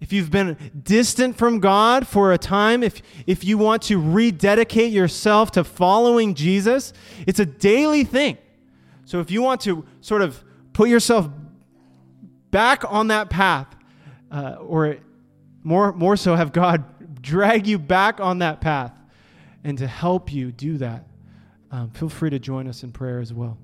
if 0.00 0.12
you've 0.12 0.30
been 0.30 0.56
distant 0.80 1.36
from 1.36 1.58
God 1.58 2.06
for 2.06 2.32
a 2.32 2.38
time, 2.38 2.82
if, 2.82 3.02
if 3.26 3.44
you 3.44 3.58
want 3.58 3.82
to 3.84 4.00
rededicate 4.00 4.92
yourself 4.92 5.50
to 5.52 5.64
following 5.64 6.34
Jesus, 6.34 6.92
it's 7.26 7.40
a 7.40 7.46
daily 7.46 8.04
thing. 8.04 8.38
So 9.04 9.20
if 9.20 9.30
you 9.30 9.42
want 9.42 9.60
to 9.62 9.84
sort 10.00 10.22
of 10.22 10.42
put 10.72 10.88
yourself 10.88 11.28
back 12.50 12.84
on 12.90 13.08
that 13.08 13.28
path, 13.28 13.74
uh, 14.30 14.56
or 14.60 14.98
more, 15.64 15.92
more 15.92 16.16
so 16.16 16.36
have 16.36 16.52
God 16.52 16.84
drag 17.22 17.66
you 17.66 17.78
back 17.78 18.20
on 18.20 18.38
that 18.38 18.60
path, 18.60 18.92
and 19.64 19.76
to 19.78 19.86
help 19.86 20.32
you 20.32 20.52
do 20.52 20.78
that, 20.78 21.06
um, 21.72 21.90
feel 21.90 22.08
free 22.08 22.30
to 22.30 22.38
join 22.38 22.68
us 22.68 22.84
in 22.84 22.92
prayer 22.92 23.18
as 23.18 23.32
well. 23.32 23.58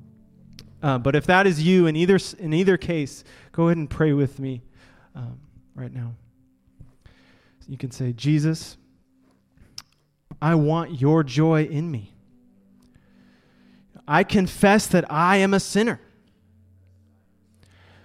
Uh, 0.83 0.99
but 0.99 1.15
if 1.15 1.27
that 1.27 1.47
is 1.47 1.63
you, 1.63 1.87
in 1.87 1.95
either, 1.97 2.19
in 2.39 2.53
either 2.53 2.77
case, 2.77 3.23
go 3.53 3.67
ahead 3.67 3.77
and 3.77 3.89
pray 3.89 4.13
with 4.13 4.39
me 4.39 4.61
um, 5.15 5.39
right 5.75 5.93
now. 5.95 6.13
You 7.69 7.79
can 7.79 7.91
say, 7.91 8.13
Jesus, 8.13 8.77
I 10.41 10.55
want 10.55 11.01
your 11.01 11.23
joy 11.23 11.65
in 11.65 11.91
me. 11.91 12.13
I 14.07 14.23
confess 14.25 14.87
that 14.89 15.11
I 15.11 15.39
am 15.39 15.55
a 15.55 15.61
sinner, 15.61 15.99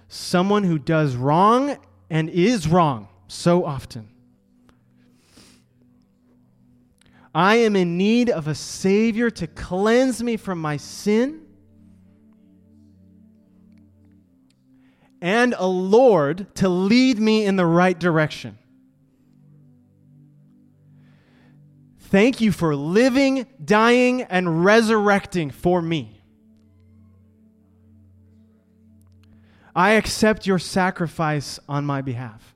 someone 0.07 0.63
who 0.63 0.79
does 0.79 1.15
wrong 1.15 1.77
and 2.09 2.29
is 2.29 2.67
wrong 2.67 3.09
so 3.27 3.65
often. 3.65 4.07
I 7.35 7.57
am 7.57 7.75
in 7.75 7.97
need 7.97 8.29
of 8.29 8.47
a 8.47 8.55
Savior 8.55 9.29
to 9.31 9.45
cleanse 9.45 10.23
me 10.23 10.37
from 10.37 10.59
my 10.59 10.77
sin 10.77 11.41
and 15.21 15.53
a 15.57 15.67
Lord 15.67 16.55
to 16.55 16.69
lead 16.69 17.19
me 17.19 17.45
in 17.45 17.55
the 17.55 17.65
right 17.65 17.99
direction. 17.99 18.57
Thank 22.09 22.41
you 22.41 22.51
for 22.51 22.75
living, 22.75 23.45
dying, 23.63 24.23
and 24.23 24.65
resurrecting 24.65 25.51
for 25.51 25.79
me. 25.79 26.23
I 29.75 29.91
accept 29.91 30.47
your 30.47 30.57
sacrifice 30.57 31.59
on 31.69 31.85
my 31.85 32.01
behalf. 32.01 32.55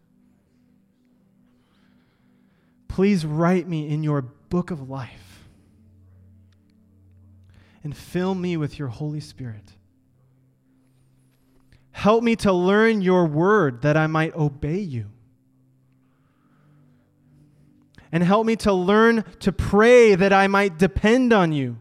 Please 2.88 3.28
write 3.28 3.68
me 3.68 3.88
in 3.88 4.02
your 4.02 4.24
book 4.24 4.72
of 4.72 4.90
life 4.90 5.46
and 7.84 7.96
fill 7.96 8.34
me 8.34 8.58
with 8.58 8.80
your 8.80 8.88
Holy 8.88 9.20
Spirit. 9.20 9.74
Help 11.92 12.24
me 12.24 12.36
to 12.38 12.52
learn 12.52 13.04
your 13.04 13.28
word 13.28 13.84
that 13.84 13.98
I 13.98 14.08
might 14.08 14.34
obey 14.34 14.80
you 14.80 15.12
and 18.14 18.24
help 18.24 18.46
me 18.46 18.56
to 18.56 18.72
learn 18.72 19.26
to 19.40 19.52
pray 19.52 20.14
that 20.14 20.32
I 20.32 20.46
might 20.48 20.78
depend 20.78 21.34
on 21.34 21.52
you. 21.52 21.78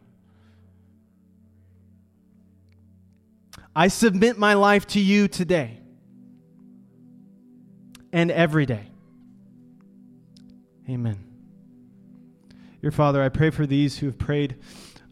I 3.77 3.89
submit 3.89 4.39
my 4.39 4.55
life 4.55 4.87
to 4.89 5.01
you 5.01 5.29
today 5.29 5.79
and 8.15 8.31
every 8.31 8.65
day. 8.65 8.87
Amen. 10.89 11.23
Your 12.81 12.93
Father, 12.93 13.23
I 13.23 13.29
pray 13.29 13.51
for 13.51 13.67
these 13.67 13.99
who 13.99 14.07
have 14.07 14.19
prayed 14.19 14.57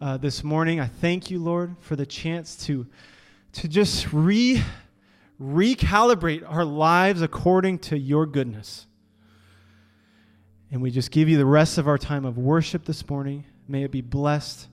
uh, 0.00 0.16
this 0.16 0.42
morning. 0.42 0.80
I 0.80 0.86
thank 0.86 1.30
you, 1.30 1.38
Lord, 1.38 1.76
for 1.80 1.96
the 1.96 2.06
chance 2.06 2.56
to, 2.64 2.86
to 3.52 3.68
just 3.68 4.10
re, 4.10 4.62
recalibrate 5.38 6.50
our 6.50 6.64
lives 6.64 7.20
according 7.20 7.80
to 7.80 7.98
your 7.98 8.24
goodness. 8.24 8.86
And 10.70 10.80
we 10.80 10.90
just 10.90 11.10
give 11.10 11.28
you 11.28 11.36
the 11.36 11.46
rest 11.46 11.78
of 11.78 11.88
our 11.88 11.98
time 11.98 12.24
of 12.24 12.38
worship 12.38 12.84
this 12.84 13.08
morning. 13.08 13.44
May 13.66 13.82
it 13.82 13.90
be 13.90 14.00
blessed. 14.00 14.68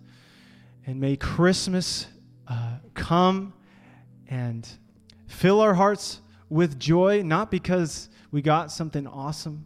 And 0.85 0.99
may 0.99 1.17
Christmas 1.17 2.07
uh, 2.47 2.77
come 2.93 3.53
and 4.27 4.67
fill 5.27 5.59
our 5.59 5.73
hearts 5.73 6.21
with 6.49 6.79
joy, 6.79 7.23
not 7.23 7.51
because 7.51 8.09
we 8.31 8.41
got 8.41 8.71
something 8.71 9.07
awesome, 9.07 9.65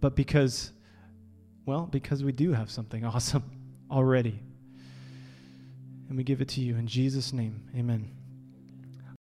but 0.00 0.16
because, 0.16 0.72
well, 1.66 1.86
because 1.86 2.24
we 2.24 2.32
do 2.32 2.52
have 2.52 2.70
something 2.70 3.04
awesome 3.04 3.44
already. 3.90 4.40
And 6.08 6.16
we 6.16 6.24
give 6.24 6.40
it 6.40 6.48
to 6.48 6.60
you 6.60 6.76
in 6.76 6.86
Jesus' 6.86 7.32
name. 7.32 7.62
Amen. 7.76 8.19